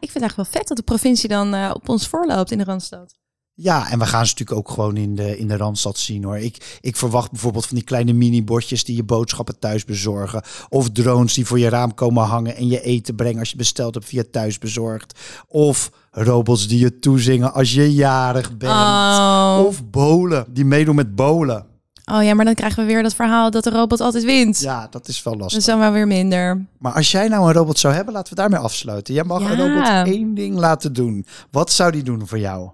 ik 0.00 0.10
vind 0.10 0.12
het 0.12 0.22
eigenlijk 0.22 0.36
wel 0.36 0.60
vet 0.60 0.68
dat 0.68 0.76
de 0.76 0.82
provincie 0.82 1.28
dan 1.28 1.54
eh, 1.54 1.70
op 1.74 1.88
ons 1.88 2.08
voorloopt 2.08 2.50
in 2.50 2.58
de 2.58 2.64
Randstad. 2.64 3.14
Ja, 3.54 3.90
en 3.90 3.98
we 3.98 4.06
gaan 4.06 4.26
ze 4.26 4.32
natuurlijk 4.32 4.58
ook 4.68 4.74
gewoon 4.74 4.96
in 4.96 5.14
de, 5.14 5.38
in 5.38 5.48
de 5.48 5.56
Randstad 5.56 5.98
zien 5.98 6.24
hoor. 6.24 6.38
Ik, 6.38 6.78
ik 6.80 6.96
verwacht 6.96 7.30
bijvoorbeeld 7.30 7.66
van 7.66 7.76
die 7.76 7.84
kleine 7.84 8.12
mini-bordjes 8.12 8.84
die 8.84 8.96
je 8.96 9.02
boodschappen 9.02 9.58
thuis 9.58 9.84
bezorgen. 9.84 10.42
Of 10.68 10.90
drones 10.90 11.34
die 11.34 11.46
voor 11.46 11.58
je 11.58 11.68
raam 11.68 11.94
komen 11.94 12.24
hangen 12.24 12.56
en 12.56 12.68
je 12.68 12.80
eten 12.80 13.14
brengen 13.14 13.38
als 13.38 13.50
je 13.50 13.56
besteld 13.56 13.94
hebt 13.94 14.06
via 14.06 14.22
thuisbezorgd. 14.30 15.18
Of 15.48 15.90
robots 16.10 16.68
die 16.68 16.78
je 16.78 16.98
toezingen 16.98 17.52
als 17.52 17.72
je 17.72 17.94
jarig 17.94 18.56
bent. 18.56 18.72
Oh. 18.72 19.62
Of 19.66 19.90
bolen, 19.90 20.44
die 20.48 20.64
meedoen 20.64 20.94
met 20.94 21.14
bolen. 21.14 21.66
oh 22.12 22.22
ja, 22.22 22.34
maar 22.34 22.44
dan 22.44 22.54
krijgen 22.54 22.86
we 22.86 22.92
weer 22.92 23.02
dat 23.02 23.14
verhaal 23.14 23.50
dat 23.50 23.64
de 23.64 23.70
robot 23.70 24.00
altijd 24.00 24.24
wint. 24.24 24.60
Ja, 24.60 24.86
dat 24.90 25.08
is 25.08 25.22
wel 25.22 25.36
lastig. 25.36 25.64
dan 25.64 25.78
wel 25.78 25.92
weer 25.92 26.06
minder. 26.06 26.66
Maar 26.78 26.92
als 26.92 27.10
jij 27.10 27.28
nou 27.28 27.46
een 27.46 27.52
robot 27.52 27.78
zou 27.78 27.94
hebben, 27.94 28.14
laten 28.14 28.34
we 28.34 28.40
daarmee 28.40 28.60
afsluiten. 28.60 29.14
Jij 29.14 29.24
mag 29.24 29.40
een 29.40 29.56
robot 29.56 30.06
één 30.06 30.34
ding 30.34 30.58
laten 30.58 30.92
doen. 30.92 31.26
Wat 31.50 31.70
zou 31.70 31.92
die 31.92 32.02
doen 32.02 32.26
voor 32.26 32.38
jou? 32.38 32.70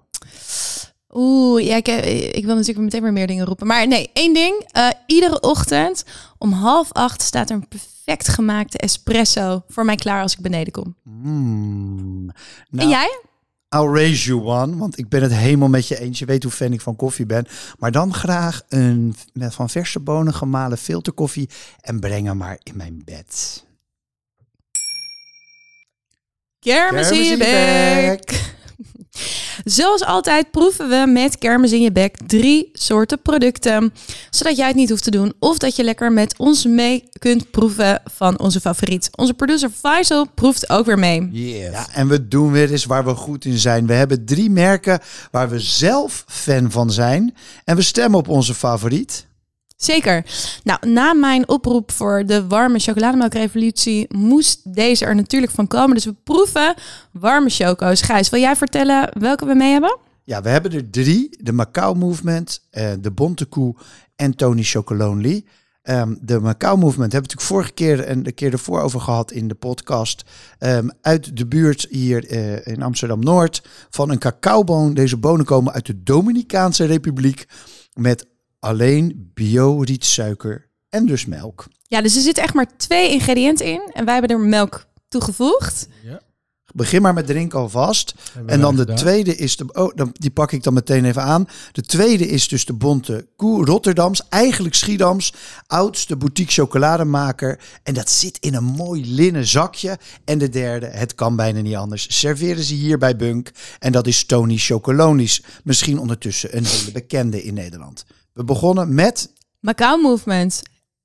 Oeh, 1.13 1.65
ja, 1.65 1.77
ik, 1.77 1.89
ik 2.35 2.45
wil 2.45 2.55
natuurlijk 2.55 2.85
meteen 2.85 3.03
weer 3.03 3.13
meer 3.13 3.27
dingen 3.27 3.45
roepen. 3.45 3.67
Maar 3.67 3.87
nee, 3.87 4.11
één 4.13 4.35
ding. 4.35 4.67
Eh, 4.71 4.89
iedere 5.07 5.41
ochtend 5.41 6.05
om 6.39 6.53
half 6.53 6.93
acht 6.93 7.23
staat 7.23 7.51
er 7.51 7.57
een 7.57 7.69
perfect 7.69 8.29
gemaakte 8.29 8.79
espresso 8.79 9.63
voor 9.69 9.85
mij 9.85 9.97
klaar 9.97 10.23
als 10.23 10.33
ik 10.33 10.41
beneden 10.41 10.73
kom. 10.73 10.95
Hmm. 11.05 12.31
en 12.31 12.77
Nou, 12.77 12.89
jij? 12.89 13.21
I'll 13.69 13.89
raise 13.93 14.27
you 14.29 14.43
one, 14.43 14.77
want 14.77 14.99
ik 14.99 15.09
ben 15.09 15.23
het 15.23 15.35
helemaal 15.35 15.69
met 15.69 15.89
je 15.89 15.99
eens. 16.01 16.19
Je 16.19 16.25
weet 16.25 16.43
hoe 16.43 16.53
fan 16.53 16.73
ik 16.73 16.81
van 16.81 16.97
koffie 16.97 17.27
ben. 17.27 17.47
Maar 17.79 17.93
dan 17.93 18.15
graag 18.15 18.63
een 18.69 19.15
met 19.33 19.55
van 19.55 19.71
verse 19.71 20.01
bonen 20.01 20.35
gemalen 20.35 20.79
filterkoffie 20.79 21.49
en 21.81 22.01
breng 22.01 22.27
hem 22.27 22.37
maar 22.37 22.59
in 22.63 22.77
mijn 22.77 23.03
bed. 23.05 23.65
Kermis 26.59 27.11
in 27.11 27.25
je 27.25 27.37
bek. 27.37 28.57
Zoals 29.65 30.05
altijd 30.05 30.51
proeven 30.51 30.89
we 30.89 31.11
met 31.13 31.39
kermis 31.39 31.73
in 31.73 31.81
je 31.81 31.93
bek 31.93 32.17
drie 32.27 32.71
soorten 32.73 33.23
producten. 33.23 33.93
Zodat 34.31 34.57
jij 34.57 34.67
het 34.67 34.77
niet 34.77 34.91
hoeft 34.91 35.03
te 35.03 35.11
doen. 35.11 35.33
Of 35.39 35.59
dat 35.59 35.77
je 35.77 35.85
lekker 35.85 36.13
met 36.13 36.39
ons 36.39 36.65
mee 36.65 37.09
kunt 37.19 37.51
proeven 37.51 38.03
van 38.05 38.39
onze 38.39 38.61
favoriet. 38.61 39.09
Onze 39.17 39.35
producer 39.35 39.71
Faisal 39.71 40.27
proeft 40.35 40.71
ook 40.71 40.87
weer 40.87 40.99
mee. 40.99 41.29
Yes. 41.31 41.71
Ja, 41.71 41.87
en 41.93 42.09
we 42.09 42.29
doen 42.29 42.53
weer 42.53 42.71
eens 42.71 42.85
waar 42.85 43.05
we 43.05 43.15
goed 43.15 43.45
in 43.45 43.59
zijn. 43.59 43.87
We 43.87 43.93
hebben 43.93 44.25
drie 44.25 44.51
merken 44.51 45.01
waar 45.31 45.49
we 45.49 45.61
zelf 45.61 46.25
fan 46.27 46.71
van 46.71 46.91
zijn. 46.91 47.35
En 47.65 47.77
we 47.77 47.83
stemmen 47.83 48.19
op 48.19 48.29
onze 48.29 48.55
favoriet. 48.55 49.27
Zeker. 49.79 50.25
Nou, 50.65 50.89
na 50.89 51.13
mijn 51.13 51.49
oproep 51.49 51.93
voor 51.93 52.27
de 52.27 52.47
warme 52.47 52.79
chocolademelkrevolutie 52.79 54.07
moest 54.15 54.75
deze 54.75 55.05
er 55.05 55.15
natuurlijk 55.15 55.53
van 55.53 55.67
komen. 55.67 55.95
Dus 55.95 56.05
we 56.05 56.15
proeven 56.25 56.75
warme 57.13 57.49
choco's. 57.49 58.03
Gijs, 58.03 58.29
wil 58.29 58.41
jij 58.41 58.57
vertellen 58.57 59.11
welke 59.19 59.47
we 59.47 59.55
mee 59.55 59.73
hebben? 59.73 59.99
Ja, 60.25 60.43
we 60.43 60.49
hebben 60.49 60.73
er 60.73 60.91
drie. 60.91 61.37
De 61.43 61.53
Macau 61.53 61.97
Movement, 61.97 62.67
eh, 62.71 62.91
de 63.01 63.11
Bonte 63.11 63.45
Koe 63.45 63.75
en 64.17 64.37
Tony 64.37 64.63
Chocolonely. 64.63 65.45
Ehm, 65.83 66.15
de 66.21 66.41
Macau 66.41 66.79
Movement 66.79 67.13
hebben 67.13 67.31
we 67.31 67.37
natuurlijk 67.37 67.41
vorige 67.41 67.73
keer 67.73 68.05
en 68.05 68.23
de 68.23 68.33
keer 68.33 68.53
ervoor 68.53 68.81
over 68.81 69.01
gehad 69.01 69.31
in 69.31 69.49
de 69.49 69.55
podcast. 69.55 70.25
Ehm, 70.59 70.89
uit 71.01 71.37
de 71.37 71.47
buurt 71.47 71.87
hier 71.91 72.27
eh, 72.27 72.67
in 72.67 72.83
Amsterdam-Noord 72.83 73.63
van 73.91 74.11
een 74.11 74.19
cacaoboon. 74.19 74.95
Deze 74.95 75.17
bonen 75.17 75.45
komen 75.45 75.73
uit 75.73 75.87
de 75.87 76.03
Dominicaanse 76.03 76.85
Republiek 76.85 77.47
met 77.95 78.27
alleen 78.59 79.31
bio-rietsuiker 79.35 80.71
en 80.89 81.07
dus 81.07 81.27
melk. 81.27 81.67
Ja, 81.83 82.03
dus 82.03 82.17
er 82.17 82.23
zitten 82.23 82.43
echt 82.43 82.55
maar 82.55 82.77
twee 82.77 83.11
ingrediënten 83.11 83.67
in. 83.67 83.91
En 83.93 84.05
wij 84.05 84.15
hebben 84.15 84.37
er 84.37 84.43
melk 84.43 84.87
toegevoegd. 85.09 85.89
Ja. 86.05 86.21
Begin 86.75 87.03
maar 87.03 87.15
met 87.15 87.27
drinken 87.27 87.59
alvast. 87.59 88.15
En 88.47 88.61
dan 88.61 88.75
de 88.75 88.81
gedaan. 88.81 88.97
tweede 88.97 89.37
is 89.37 89.57
de. 89.57 89.65
Oh, 89.73 89.95
dan, 89.95 90.11
die 90.13 90.31
pak 90.31 90.53
ik 90.53 90.63
dan 90.63 90.73
meteen 90.73 91.05
even 91.05 91.23
aan. 91.23 91.47
De 91.73 91.83
tweede 91.83 92.27
is 92.27 92.49
dus 92.49 92.65
de 92.65 92.73
Bonte 92.73 93.29
Koe 93.37 93.65
Rotterdams. 93.65 94.29
Eigenlijk 94.29 94.75
Schiedams. 94.75 95.33
Oudste 95.67 96.17
boutique 96.17 96.53
chocolademaker. 96.53 97.61
En 97.83 97.95
dat 97.95 98.11
zit 98.11 98.39
in 98.41 98.55
een 98.55 98.65
mooi 98.65 99.15
linnen 99.15 99.47
zakje. 99.47 99.99
En 100.25 100.39
de 100.39 100.49
derde, 100.49 100.87
het 100.87 101.15
kan 101.15 101.37
bijna 101.37 101.61
niet 101.61 101.77
anders. 101.77 102.19
Serveren 102.19 102.65
ze 102.65 102.75
hier 102.75 102.99
bij 102.99 103.17
Bunk. 103.17 103.51
En 103.79 103.93
dat 103.93 104.07
is 104.07 104.25
Tony 104.25 104.57
Chocolonies. 104.57 105.43
Misschien 105.65 105.99
ondertussen 105.99 106.57
een 106.57 106.65
hele 106.65 106.93
bekende 106.93 107.43
in 107.43 107.55
Nederland. 107.55 108.05
We 108.33 108.45
begonnen 108.45 108.95
met. 108.95 109.33
Macau 109.61 110.03
Movement. 110.03 110.63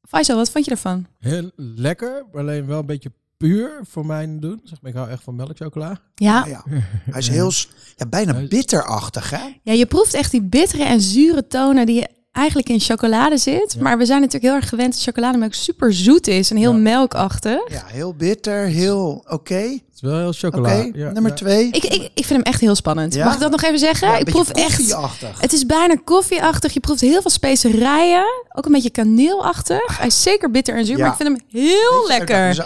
Faisal, 0.09 0.35
wat 0.35 0.49
vond 0.49 0.65
je 0.65 0.71
ervan? 0.71 1.05
Heel 1.19 1.51
lekker, 1.55 2.25
maar 2.31 2.41
alleen 2.41 2.65
wel 2.65 2.79
een 2.79 2.85
beetje 2.85 3.11
puur 3.37 3.79
voor 3.89 4.05
mij 4.05 4.39
doen. 4.39 4.61
Zeg 4.63 4.81
maar, 4.81 4.91
ik 4.91 4.97
hou 4.97 5.09
echt 5.09 5.23
van 5.23 5.35
melkchocola. 5.35 5.99
Ja, 6.15 6.41
Ah 6.41 6.47
ja, 6.47 6.63
hij 7.11 7.19
is 7.19 7.27
heel. 7.27 7.51
Ja, 7.95 8.05
bijna 8.05 8.47
bitterachtig, 8.47 9.29
hè? 9.29 9.45
ja 9.63 9.73
je 9.73 9.85
proeft 9.85 10.13
echt 10.13 10.31
die 10.31 10.41
bittere 10.41 10.83
en 10.83 11.01
zure 11.01 11.47
tonen 11.47 11.85
die 11.85 12.07
eigenlijk 12.33 12.69
in 12.69 12.79
chocolade 12.79 13.37
zit. 13.37 13.73
Ja. 13.77 13.81
Maar 13.81 13.97
we 13.97 14.05
zijn 14.05 14.19
natuurlijk 14.19 14.45
heel 14.51 14.61
erg 14.61 14.69
gewend 14.69 14.93
dat 14.93 15.01
chocolademelk 15.03 15.53
super 15.53 15.93
zoet 15.93 16.27
is 16.27 16.51
en 16.51 16.57
heel 16.57 16.71
Ja. 16.71 16.77
melkachtig. 16.77 17.61
Ja, 17.71 17.83
heel 17.87 18.13
bitter, 18.15 18.65
heel 18.65 19.23
oké. 19.27 19.55
Het 19.55 19.81
is 19.95 20.01
wel 20.01 20.17
heel 20.17 20.27
Oké, 20.27 20.37
chocola. 20.37 20.71
Ja, 20.93 21.11
nummer 21.11 21.31
ja. 21.31 21.37
twee. 21.37 21.67
Ik, 21.67 21.83
ik, 21.83 22.01
ik 22.13 22.25
vind 22.25 22.29
hem 22.29 22.41
echt 22.41 22.59
heel 22.59 22.75
spannend. 22.75 23.13
Ja? 23.13 23.25
Mag 23.25 23.33
ik 23.33 23.39
dat 23.39 23.51
nog 23.51 23.61
even 23.63 23.79
zeggen? 23.79 24.19
Ik 24.19 24.25
proef 24.25 24.49
echt. 24.49 24.77
koffieachtig. 24.77 25.41
Het 25.41 25.53
is 25.53 25.65
bijna 25.65 25.95
koffieachtig. 26.03 26.73
Je 26.73 26.79
proeft 26.79 27.01
heel 27.01 27.21
veel 27.21 27.31
specerijen. 27.31 28.25
Ook 28.51 28.65
een 28.65 28.71
beetje 28.71 28.89
kaneelachtig. 28.89 29.97
Hij 29.97 30.07
is 30.07 30.21
zeker 30.21 30.51
bitter 30.51 30.75
en 30.75 30.85
zuur, 30.85 30.97
Ja. 30.97 31.03
maar 31.03 31.11
ik 31.19 31.25
vind 31.25 31.29
hem 31.29 31.61
heel 31.61 32.07
lekker. 32.07 32.65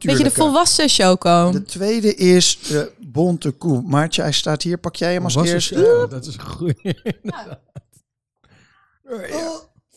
Beetje 0.00 0.24
de 0.24 0.30
volwassen 0.30 0.88
choco. 0.88 1.50
De 1.50 1.62
tweede 1.62 2.14
is 2.14 2.58
de 2.68 2.90
bonte 2.98 3.50
koe. 3.50 3.82
Maartje, 3.86 4.22
hij 4.22 4.32
staat 4.32 4.62
hier. 4.62 4.78
Pak 4.78 4.96
jij 4.96 5.12
hem 5.12 5.24
als 5.24 5.36
eerste? 5.36 5.78
ja, 5.80 6.06
dat 6.06 6.26
is 6.26 6.36
goed. 6.36 6.74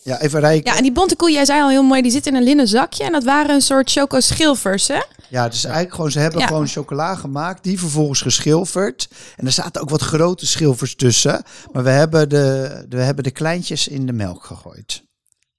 Ja, 0.04 0.20
even 0.22 0.40
rijken. 0.40 0.72
Ja, 0.72 0.78
en 0.78 0.84
die 0.84 0.92
bonte 0.92 1.16
koe, 1.16 1.32
jij 1.32 1.46
zei 1.46 1.62
al 1.62 1.70
heel 1.70 1.84
mooi, 1.84 2.02
die 2.02 2.12
zit 2.12 2.28
in 2.28 2.36
een 2.36 2.44
linnen 2.44 2.68
zakje. 2.68 3.04
En 3.04 3.12
dat 3.12 3.24
waren 3.24 3.56
een 3.56 3.62
soort 3.62 3.92
choco 3.92 4.20
schilfers, 4.20 4.88
hè? 4.88 5.02
Ja, 5.30 5.44
het 5.44 5.54
is 5.54 5.64
eigenlijk 5.64 5.96
gewoon, 5.96 6.12
ze 6.12 6.20
hebben 6.20 6.40
Ja. 6.40 6.48
gewoon 6.48 6.68
chocola 6.68 7.16
gemaakt, 7.16 7.64
die 7.64 7.80
vervolgens 7.80 8.22
geschilferd. 8.22 9.08
En 9.36 9.46
er 9.46 9.52
zaten 9.52 9.82
ook 9.82 9.90
wat 9.90 10.02
grote 10.02 10.46
schilfers 10.48 10.96
tussen. 10.96 11.44
Maar 11.72 11.84
we 11.84 11.90
hebben 11.90 12.30
de, 12.30 12.86
de- 12.90 12.98
we 12.98 13.04
hebben 13.04 13.24
de 13.24 13.32
kleintjes 13.32 13.88
in 13.88 14.06
de 14.06 14.14
melk 14.14 14.44
gegooid. 14.44 15.04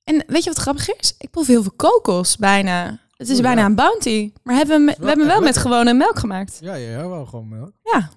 En 0.05 0.25
weet 0.27 0.45
je 0.45 0.51
wat 0.51 0.59
grappig 0.59 0.95
is? 0.97 1.15
Ik 1.19 1.31
proef 1.31 1.47
heel 1.47 1.63
veel 1.63 1.73
kokos 1.77 2.37
bijna. 2.37 3.01
Het 3.17 3.29
is 3.29 3.35
Oeh, 3.35 3.43
bijna 3.43 3.61
ja. 3.61 3.67
een 3.67 3.75
bounty. 3.75 4.33
Maar 4.43 4.55
hebben 4.57 4.85
we, 4.85 4.95
we 4.99 5.07
hebben 5.07 5.27
hem 5.27 5.35
wel 5.37 5.41
met 5.47 5.57
gewone 5.57 5.95
melk 5.95 6.19
gemaakt. 6.19 6.59
Ja, 6.61 6.75
ja, 6.75 6.91
ja, 6.99 7.09
wel 7.09 7.27
gewoon 7.27 7.49
melk. 7.49 7.73
Ja, 7.83 8.11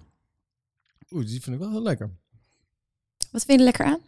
Oeh, 1.12 1.26
die 1.26 1.42
vind 1.42 1.56
ik 1.56 1.62
wel 1.62 1.72
heel 1.72 1.82
lekker. 1.82 2.10
wat 3.32 3.44
vind 3.46 3.52
je 3.52 3.58
er 3.58 3.64
lekker 3.64 3.86
aan? 3.86 4.00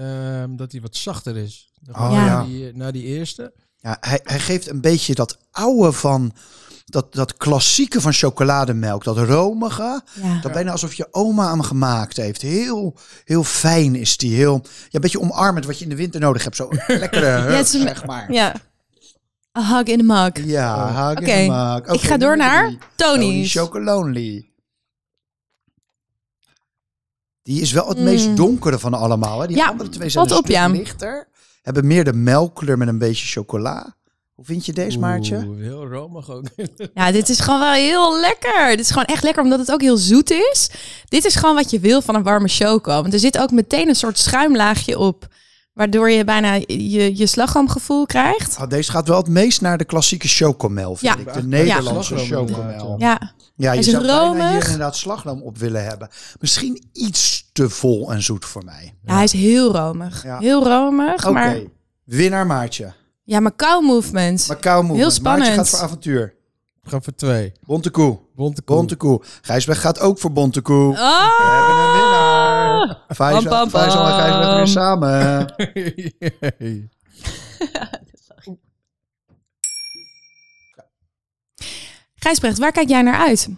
Ehm, 0.00 0.56
dat 0.56 0.72
hij 0.72 0.80
wat 0.80 0.96
zachter 0.96 1.36
is. 1.36 1.72
Oh, 1.92 2.10
Ja. 2.12 2.44
Die, 2.44 2.70
na 2.74 2.90
die 2.90 3.04
eerste. 3.04 3.52
Ja, 3.76 3.96
hij, 4.00 4.20
hij 4.22 4.38
geeft 4.40 4.68
een 4.70 4.80
beetje 4.80 5.14
dat 5.14 5.38
oude 5.50 5.92
van, 5.92 6.32
dat, 6.84 7.14
dat 7.14 7.36
klassieke 7.36 8.00
van 8.00 8.12
chocolademelk. 8.12 9.04
Dat 9.04 9.18
romige. 9.18 10.02
Ja. 10.22 10.40
Dat 10.40 10.52
bijna 10.52 10.70
alsof 10.72 10.94
je 10.94 11.08
oma 11.10 11.50
hem 11.50 11.62
gemaakt 11.62 12.16
heeft. 12.16 12.42
Heel, 12.42 12.96
heel 13.24 13.44
fijn 13.44 13.94
is 13.94 14.16
die. 14.16 14.34
Heel, 14.36 14.60
ja, 14.64 14.70
een 14.90 15.00
beetje 15.00 15.20
omarmend 15.20 15.66
wat 15.66 15.78
je 15.78 15.84
in 15.84 15.90
de 15.90 15.96
winter 15.96 16.20
nodig 16.20 16.42
hebt. 16.44 16.56
Zo 16.56 16.68
lekkere 16.86 17.26
hug, 17.26 17.66
zeg 17.66 18.06
maar. 18.06 18.32
Ja. 18.32 18.54
A 19.58 19.76
hug 19.76 19.86
in 19.86 19.98
the 19.98 20.04
mug. 20.04 20.44
Ja, 20.46 20.74
Oh. 20.84 21.08
hug 21.08 21.18
in 21.18 21.22
Oké, 21.28 21.44
the 21.44 21.50
mug. 21.52 21.78
ik 21.78 21.94
Oké, 21.94 22.06
ga 22.06 22.16
door 22.16 22.36
naar 22.36 22.64
drie. 22.66 22.78
Tony 22.96 23.20
Tony's. 23.24 23.52
Chocolonely. 23.52 24.49
Die 27.42 27.60
is 27.60 27.72
wel 27.72 27.88
het 27.88 27.98
meest 27.98 28.28
Mm. 28.28 28.34
donkere 28.34 28.78
van 28.78 28.94
allemaal. 28.94 29.40
Hè? 29.40 29.46
Die 29.46 29.56
Ja, 29.56 29.66
andere 29.66 29.88
twee 29.88 30.08
zijn 30.08 30.30
een 30.30 30.36
op, 30.36 30.46
ja. 30.46 30.66
lichter. 30.68 31.28
Hebben 31.62 31.86
meer 31.86 32.04
de 32.04 32.12
melkkleur 32.12 32.78
met 32.78 32.88
een 32.88 32.98
beetje 32.98 33.26
chocola. 33.26 33.94
Hoe 34.34 34.44
vind 34.44 34.66
je 34.66 34.72
deze, 34.72 34.98
Maartje? 34.98 35.42
Oeh, 35.46 35.60
heel 35.60 35.86
romig 35.86 36.30
ook. 36.30 36.44
Ja, 36.94 37.12
dit 37.12 37.28
is 37.28 37.40
gewoon 37.40 37.60
wel 37.60 37.72
heel 37.72 38.20
lekker. 38.20 38.68
Dit 38.68 38.80
is 38.80 38.88
gewoon 38.90 39.04
echt 39.04 39.22
lekker 39.22 39.42
omdat 39.42 39.58
het 39.58 39.72
ook 39.72 39.80
heel 39.80 39.96
zoet 39.96 40.30
is. 40.30 40.70
Dit 41.08 41.24
is 41.24 41.34
gewoon 41.34 41.54
wat 41.54 41.70
je 41.70 41.80
wil 41.80 42.02
van 42.02 42.14
een 42.14 42.22
warme 42.22 42.48
choco. 42.48 43.00
Want 43.02 43.12
er 43.12 43.18
zit 43.18 43.38
ook 43.38 43.50
meteen 43.50 43.88
een 43.88 43.94
soort 43.94 44.18
schuimlaagje 44.18 44.98
op. 44.98 45.26
Waardoor 45.72 46.10
je 46.10 46.24
bijna 46.24 46.54
je, 46.54 47.16
je 47.16 47.26
slagroomgevoel 47.26 48.06
krijgt. 48.06 48.56
Oh, 48.60 48.68
deze 48.68 48.90
gaat 48.90 49.08
wel 49.08 49.16
het 49.16 49.28
meest 49.28 49.60
naar 49.60 49.78
de 49.78 49.84
klassieke 49.84 50.28
chocomel, 50.28 50.96
vind 50.96 51.14
Ja. 51.14 51.20
ik. 51.20 51.32
De 51.32 51.46
Nederlandse 51.46 52.14
Ja. 52.16 52.24
chocomel. 52.24 52.94
Ja, 52.98 53.32
Ja, 53.60 53.72
je 53.72 53.78
is 53.78 53.86
zou 53.86 54.06
bijna 54.06 54.30
hier 54.32 54.38
romig. 54.40 54.64
inderdaad 54.64 54.96
slagroom 54.96 55.42
op 55.42 55.58
willen 55.58 55.84
hebben. 55.84 56.08
Misschien 56.40 56.88
iets 56.92 57.48
te 57.52 57.68
vol 57.68 58.12
en 58.12 58.22
zoet 58.22 58.44
voor 58.44 58.64
mij. 58.64 58.94
ja 59.02 59.14
hij 59.14 59.24
is 59.24 59.32
heel 59.32 59.72
romig. 59.76 60.22
Ja. 60.22 60.38
Heel 60.38 60.64
romig. 60.64 61.24
Oké, 61.24 61.32
Maar 61.32 61.58
winnaar 62.04 62.46
Maartje. 62.46 62.92
ja, 63.24 63.40
Macau 63.40 63.84
Movement. 63.84 64.48
Macau 64.48 64.76
Movement. 64.76 65.00
Heel 65.00 65.10
spannend. 65.10 65.44
Maartje 65.44 65.62
gaat 65.64 65.68
voor 65.78 65.78
avontuur. 65.88 66.34
We 66.82 66.90
gaan 66.90 67.02
voor 67.02 67.14
twee. 67.14 67.52
Bonte 67.66 67.90
koe. 67.90 68.18
Bonte 68.34 68.62
koe. 68.62 68.76
Bonte 68.76 68.96
koe. 68.96 69.22
Gijsberg 69.42 69.80
gaat 69.80 70.00
ook 70.00 70.18
voor 70.18 70.32
Bonte 70.32 70.60
koe. 70.60 70.90
Oh! 70.92 70.96
We 71.38 71.52
hebben 71.52 71.84
een 71.84 71.92
winnaar. 71.92 72.98
Faisal, 73.08 73.42
Pam, 73.42 73.70
pam, 73.70 73.80
Faisal 73.80 74.06
en 74.06 74.12
Gijsberg 74.14 74.56
weer 74.56 74.66
samen. 74.66 75.46
Gijsbrecht, 82.22 82.58
waar 82.58 82.72
kijk 82.72 82.88
jij 82.88 83.02
naar 83.02 83.18
uit? 83.18 83.48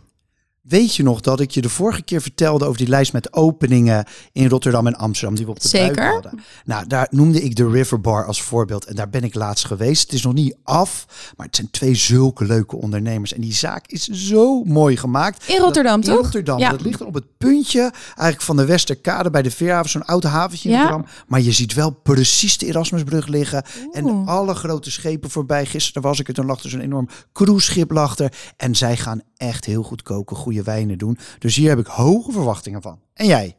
Weet 0.62 0.94
je 0.94 1.02
nog 1.02 1.20
dat 1.20 1.40
ik 1.40 1.50
je 1.50 1.60
de 1.60 1.68
vorige 1.68 2.02
keer 2.02 2.20
vertelde 2.22 2.64
over 2.64 2.78
die 2.78 2.88
lijst 2.88 3.12
met 3.12 3.32
openingen 3.32 4.06
in 4.32 4.48
Rotterdam 4.48 4.86
en 4.86 4.96
Amsterdam 4.96 5.36
die 5.36 5.44
we 5.44 5.50
op 5.50 5.60
de 5.60 5.68
Zeker. 5.68 5.94
buik 5.94 6.12
hadden? 6.12 6.40
Nou, 6.64 6.86
daar 6.86 7.06
noemde 7.10 7.42
ik 7.42 7.56
de 7.56 7.68
River 7.70 8.00
Bar 8.00 8.26
als 8.26 8.42
voorbeeld 8.42 8.84
en 8.84 8.94
daar 8.94 9.08
ben 9.10 9.22
ik 9.24 9.34
laatst 9.34 9.64
geweest. 9.66 10.02
Het 10.02 10.12
is 10.12 10.22
nog 10.22 10.32
niet 10.32 10.56
af, 10.62 11.06
maar 11.36 11.46
het 11.46 11.56
zijn 11.56 11.70
twee 11.70 11.94
zulke 11.94 12.44
leuke 12.44 12.76
ondernemers 12.76 13.32
en 13.32 13.40
die 13.40 13.52
zaak 13.54 13.86
is 13.86 14.04
zo 14.08 14.62
mooi 14.64 14.96
gemaakt. 14.96 15.48
In 15.48 15.58
Rotterdam, 15.58 16.00
Dat- 16.00 16.08
in 16.08 16.14
toch? 16.14 16.22
Rotterdam. 16.22 16.58
Ja. 16.58 16.70
Dat 16.70 16.80
ligt 16.80 17.00
er 17.00 17.06
op 17.06 17.14
het 17.14 17.38
puntje 17.38 17.80
eigenlijk 18.06 18.42
van 18.42 18.56
de 18.56 18.64
Westerkade 18.64 19.30
bij 19.30 19.42
de 19.42 19.50
Veerhaven, 19.50 19.90
zo'n 19.90 20.04
oud 20.04 20.22
haventje 20.24 20.68
in 20.68 20.74
Ja. 20.74 20.80
Rotterdam. 20.82 21.10
Maar 21.26 21.40
je 21.40 21.52
ziet 21.52 21.74
wel 21.74 21.90
precies 21.90 22.58
de 22.58 22.66
Erasmusbrug 22.66 23.26
liggen 23.26 23.64
en 23.92 24.26
alle 24.26 24.54
grote 24.54 24.90
schepen 24.90 25.30
voorbij. 25.30 25.66
Gisteren 25.66 26.02
was 26.02 26.20
ik 26.20 26.28
er, 26.28 26.34
toen 26.34 26.46
lag 26.46 26.62
er 26.62 26.70
zo'n 26.70 26.80
enorm 26.80 27.08
cruiseschip 27.32 27.90
lag 27.90 28.18
er. 28.18 28.32
En 28.56 28.74
zij 28.74 28.96
gaan 28.96 29.20
echt 29.42 29.64
heel 29.64 29.82
goed 29.82 30.02
koken, 30.02 30.36
goede 30.36 30.62
wijnen 30.62 30.98
doen. 30.98 31.18
Dus 31.38 31.56
hier 31.56 31.68
heb 31.68 31.78
ik 31.78 31.86
hoge 31.86 32.32
verwachtingen 32.32 32.82
van. 32.82 32.98
En 33.14 33.26
jij? 33.26 33.56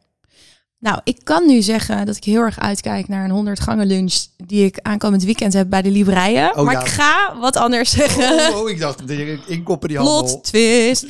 Nou, 0.78 1.00
ik 1.04 1.20
kan 1.22 1.46
nu 1.46 1.62
zeggen 1.62 2.06
dat 2.06 2.16
ik 2.16 2.24
heel 2.24 2.40
erg 2.40 2.60
uitkijk 2.60 3.08
naar 3.08 3.24
een 3.24 3.30
100 3.30 3.60
gangen 3.60 3.86
lunch 3.86 4.14
die 4.36 4.64
ik 4.64 4.78
aankomend 4.82 5.24
weekend 5.24 5.52
heb 5.52 5.70
bij 5.70 5.82
de 5.82 5.90
Libreien. 5.90 6.56
Oh, 6.56 6.64
maar 6.64 6.74
ja. 6.74 6.80
ik 6.80 6.86
ga 6.86 7.36
wat 7.40 7.56
anders 7.56 7.90
zeggen. 7.90 8.54
Oh, 8.54 8.70
ik 8.70 8.78
dacht, 8.80 9.10
ik 9.10 9.40
inkoppen 9.46 9.88
die 9.88 9.98
handel. 9.98 10.22
Plot 10.24 10.44
twist. 10.44 11.06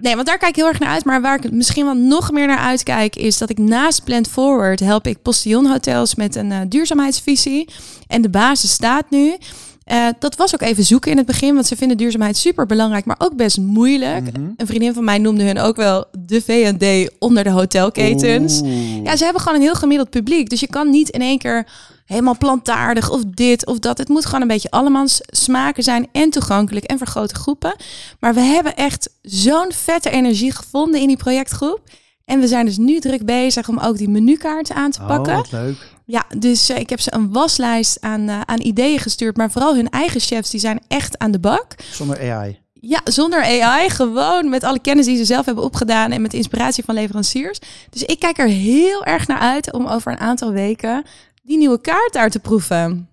Nee, 0.00 0.14
want 0.14 0.26
daar 0.26 0.38
kijk 0.38 0.50
ik 0.50 0.56
heel 0.56 0.66
erg 0.66 0.78
naar 0.78 0.88
uit. 0.88 1.04
Maar 1.04 1.20
waar 1.20 1.44
ik 1.44 1.50
misschien 1.50 1.84
wel 1.84 1.94
nog 1.94 2.30
meer 2.30 2.46
naar 2.46 2.58
uitkijk, 2.58 3.16
is 3.16 3.38
dat 3.38 3.50
ik 3.50 3.58
naast 3.58 4.04
Plant 4.04 4.28
Forward 4.28 4.80
help 4.80 5.06
ik 5.06 5.22
postillon 5.22 5.66
hotels 5.66 6.14
met 6.14 6.36
een 6.36 6.52
eh, 6.52 6.60
duurzaamheidsvisie. 6.68 7.68
En 8.06 8.22
de 8.22 8.30
basis 8.30 8.72
staat 8.72 9.10
nu. 9.10 9.36
Eh, 9.84 10.06
dat 10.18 10.36
was 10.36 10.54
ook 10.54 10.60
even 10.62 10.84
zoeken 10.84 11.10
in 11.10 11.16
het 11.16 11.26
begin, 11.26 11.54
want 11.54 11.66
ze 11.66 11.76
vinden 11.76 11.96
duurzaamheid 11.96 12.36
super 12.36 12.66
belangrijk, 12.66 13.04
maar 13.04 13.16
ook 13.18 13.36
best 13.36 13.58
moeilijk. 13.58 14.32
Mhm. 14.32 14.50
Een 14.56 14.66
vriendin 14.66 14.94
van 14.94 15.04
mij 15.04 15.18
noemde 15.18 15.44
hun 15.44 15.58
ook 15.58 15.76
wel 15.76 16.04
de 16.18 16.40
V&D 16.40 17.10
onder 17.18 17.44
de 17.44 17.50
hotelketens. 17.50 18.60
Oeh. 18.60 19.04
Ja, 19.04 19.16
ze 19.16 19.24
hebben 19.24 19.42
gewoon 19.42 19.58
een 19.58 19.64
heel 19.64 19.74
gemiddeld 19.74 20.10
publiek. 20.10 20.48
Dus 20.50 20.60
je 20.60 20.66
kan 20.66 20.90
niet 20.90 21.08
in 21.08 21.20
één 21.20 21.38
keer 21.38 21.66
helemaal 22.06 22.36
plantaardig 22.38 23.10
of 23.10 23.20
dit 23.24 23.66
of 23.66 23.78
dat. 23.78 23.98
Het 23.98 24.08
moet 24.08 24.26
gewoon 24.26 24.40
een 24.40 24.46
beetje 24.48 24.70
allemans 24.70 25.18
smaken 25.22 25.82
zijn 25.82 26.08
en 26.12 26.30
toegankelijk 26.30 26.84
en 26.84 26.98
voor 26.98 27.06
grote 27.06 27.34
groepen. 27.34 27.74
Maar 28.20 28.34
we 28.34 28.40
hebben 28.40 28.76
echt 28.76 29.10
zo'n 29.22 29.72
vette 29.72 30.10
energie 30.10 30.52
gevonden 30.52 31.00
in 31.00 31.06
die 31.06 31.16
projectgroep. 31.16 31.80
En 32.24 32.40
we 32.40 32.46
zijn 32.46 32.66
dus 32.66 32.76
nu 32.76 32.98
druk 33.00 33.24
bezig 33.24 33.68
om 33.68 33.78
ook 33.78 33.98
die 33.98 34.08
menukaarten 34.08 34.74
aan 34.74 34.90
te 34.90 35.00
Oh, 35.00 35.06
pakken. 35.06 35.34
wat 35.34 35.52
leuk. 35.52 35.76
Ja, 36.04 36.24
dus 36.38 36.68
eh, 36.68 36.78
ik 36.78 36.90
heb 36.90 37.00
ze 37.00 37.14
een 37.14 37.32
waslijst 37.32 38.00
aan, 38.00 38.28
eh, 38.28 38.40
aan 38.40 38.60
ideeën 38.60 38.98
gestuurd. 38.98 39.36
Maar 39.36 39.50
vooral 39.50 39.74
hun 39.74 39.88
eigen 39.88 40.20
chefs, 40.20 40.50
die 40.50 40.60
zijn 40.60 40.80
echt 40.88 41.18
aan 41.18 41.30
de 41.30 41.38
bak. 41.38 41.74
Zonder 41.92 42.32
AI. 42.32 42.60
Ja, 42.72 43.00
zonder 43.04 43.42
AI. 43.42 43.90
Gewoon 43.90 44.48
met 44.48 44.64
alle 44.64 44.80
kennis 44.80 45.06
die 45.06 45.16
ze 45.16 45.24
zelf 45.24 45.46
hebben 45.46 45.64
opgedaan. 45.64 46.10
En 46.10 46.22
met 46.22 46.30
de 46.30 46.36
inspiratie 46.36 46.84
van 46.84 46.94
leveranciers. 46.94 47.58
Dus 47.90 48.02
ik 48.02 48.18
kijk 48.18 48.38
er 48.38 48.48
heel 48.48 49.04
erg 49.04 49.26
naar 49.26 49.38
uit 49.38 49.72
om 49.72 49.86
over 49.86 50.12
een 50.12 50.18
aantal 50.18 50.52
weken 50.52 51.04
die 51.42 51.58
nieuwe 51.58 51.80
kaart 51.80 52.12
daar 52.12 52.30
te 52.30 52.38
proeven. 52.38 53.08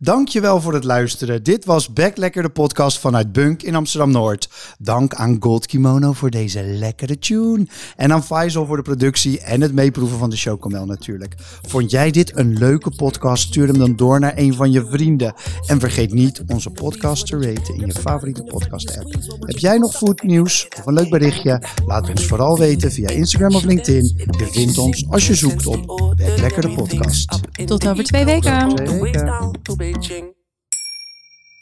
Dankjewel 0.00 0.60
voor 0.60 0.74
het 0.74 0.84
luisteren. 0.84 1.42
Dit 1.42 1.64
was 1.64 1.92
Back 1.92 2.16
Lekker, 2.16 2.42
de 2.42 2.48
podcast 2.48 2.98
vanuit 2.98 3.32
Bunk 3.32 3.62
in 3.62 3.74
Amsterdam-Noord. 3.74 4.48
Dank 4.78 5.14
aan 5.14 5.36
Gold 5.40 5.66
Kimono 5.66 6.12
voor 6.12 6.30
deze 6.30 6.62
lekkere 6.62 7.18
tune. 7.18 7.66
En 7.96 8.12
aan 8.12 8.24
Faisal 8.24 8.66
voor 8.66 8.76
de 8.76 8.82
productie 8.82 9.40
en 9.40 9.60
het 9.60 9.72
meeproeven 9.72 10.18
van 10.18 10.30
de 10.30 10.36
chocomel 10.36 10.86
natuurlijk. 10.86 11.34
Vond 11.62 11.90
jij 11.90 12.10
dit 12.10 12.36
een 12.36 12.58
leuke 12.58 12.90
podcast? 12.90 13.42
Stuur 13.42 13.66
hem 13.66 13.78
dan 13.78 13.96
door 13.96 14.20
naar 14.20 14.32
een 14.36 14.54
van 14.54 14.72
je 14.72 14.86
vrienden. 14.86 15.34
En 15.66 15.80
vergeet 15.80 16.12
niet 16.12 16.42
onze 16.46 16.70
podcast 16.70 17.26
te 17.26 17.40
raten 17.40 17.74
in 17.74 17.86
je 17.86 17.92
favoriete 17.92 18.42
podcast 18.42 18.98
app. 18.98 19.14
Heb 19.40 19.58
jij 19.58 19.78
nog 19.78 19.96
foodnieuws 19.96 20.68
of 20.78 20.86
een 20.86 20.94
leuk 20.94 21.10
berichtje? 21.10 21.62
Laat 21.86 22.08
ons 22.08 22.26
vooral 22.26 22.58
weten 22.58 22.92
via 22.92 23.08
Instagram 23.08 23.54
of 23.54 23.64
LinkedIn. 23.64 24.12
Je 24.16 24.46
vindt 24.50 24.78
ons 24.78 25.06
als 25.10 25.26
je 25.26 25.34
zoekt 25.34 25.66
op 25.66 25.86
Back 25.86 26.38
Lekker, 26.38 26.62
de 26.62 26.74
podcast. 26.74 27.40
Tot 27.64 27.88
over 27.88 28.04
twee 28.04 28.24
weken. 28.24 28.74
Twee 28.74 29.00
weken. 29.00 29.87
reaching 29.88 30.34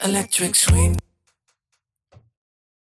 electric 0.02 0.56
swing. 0.56 0.98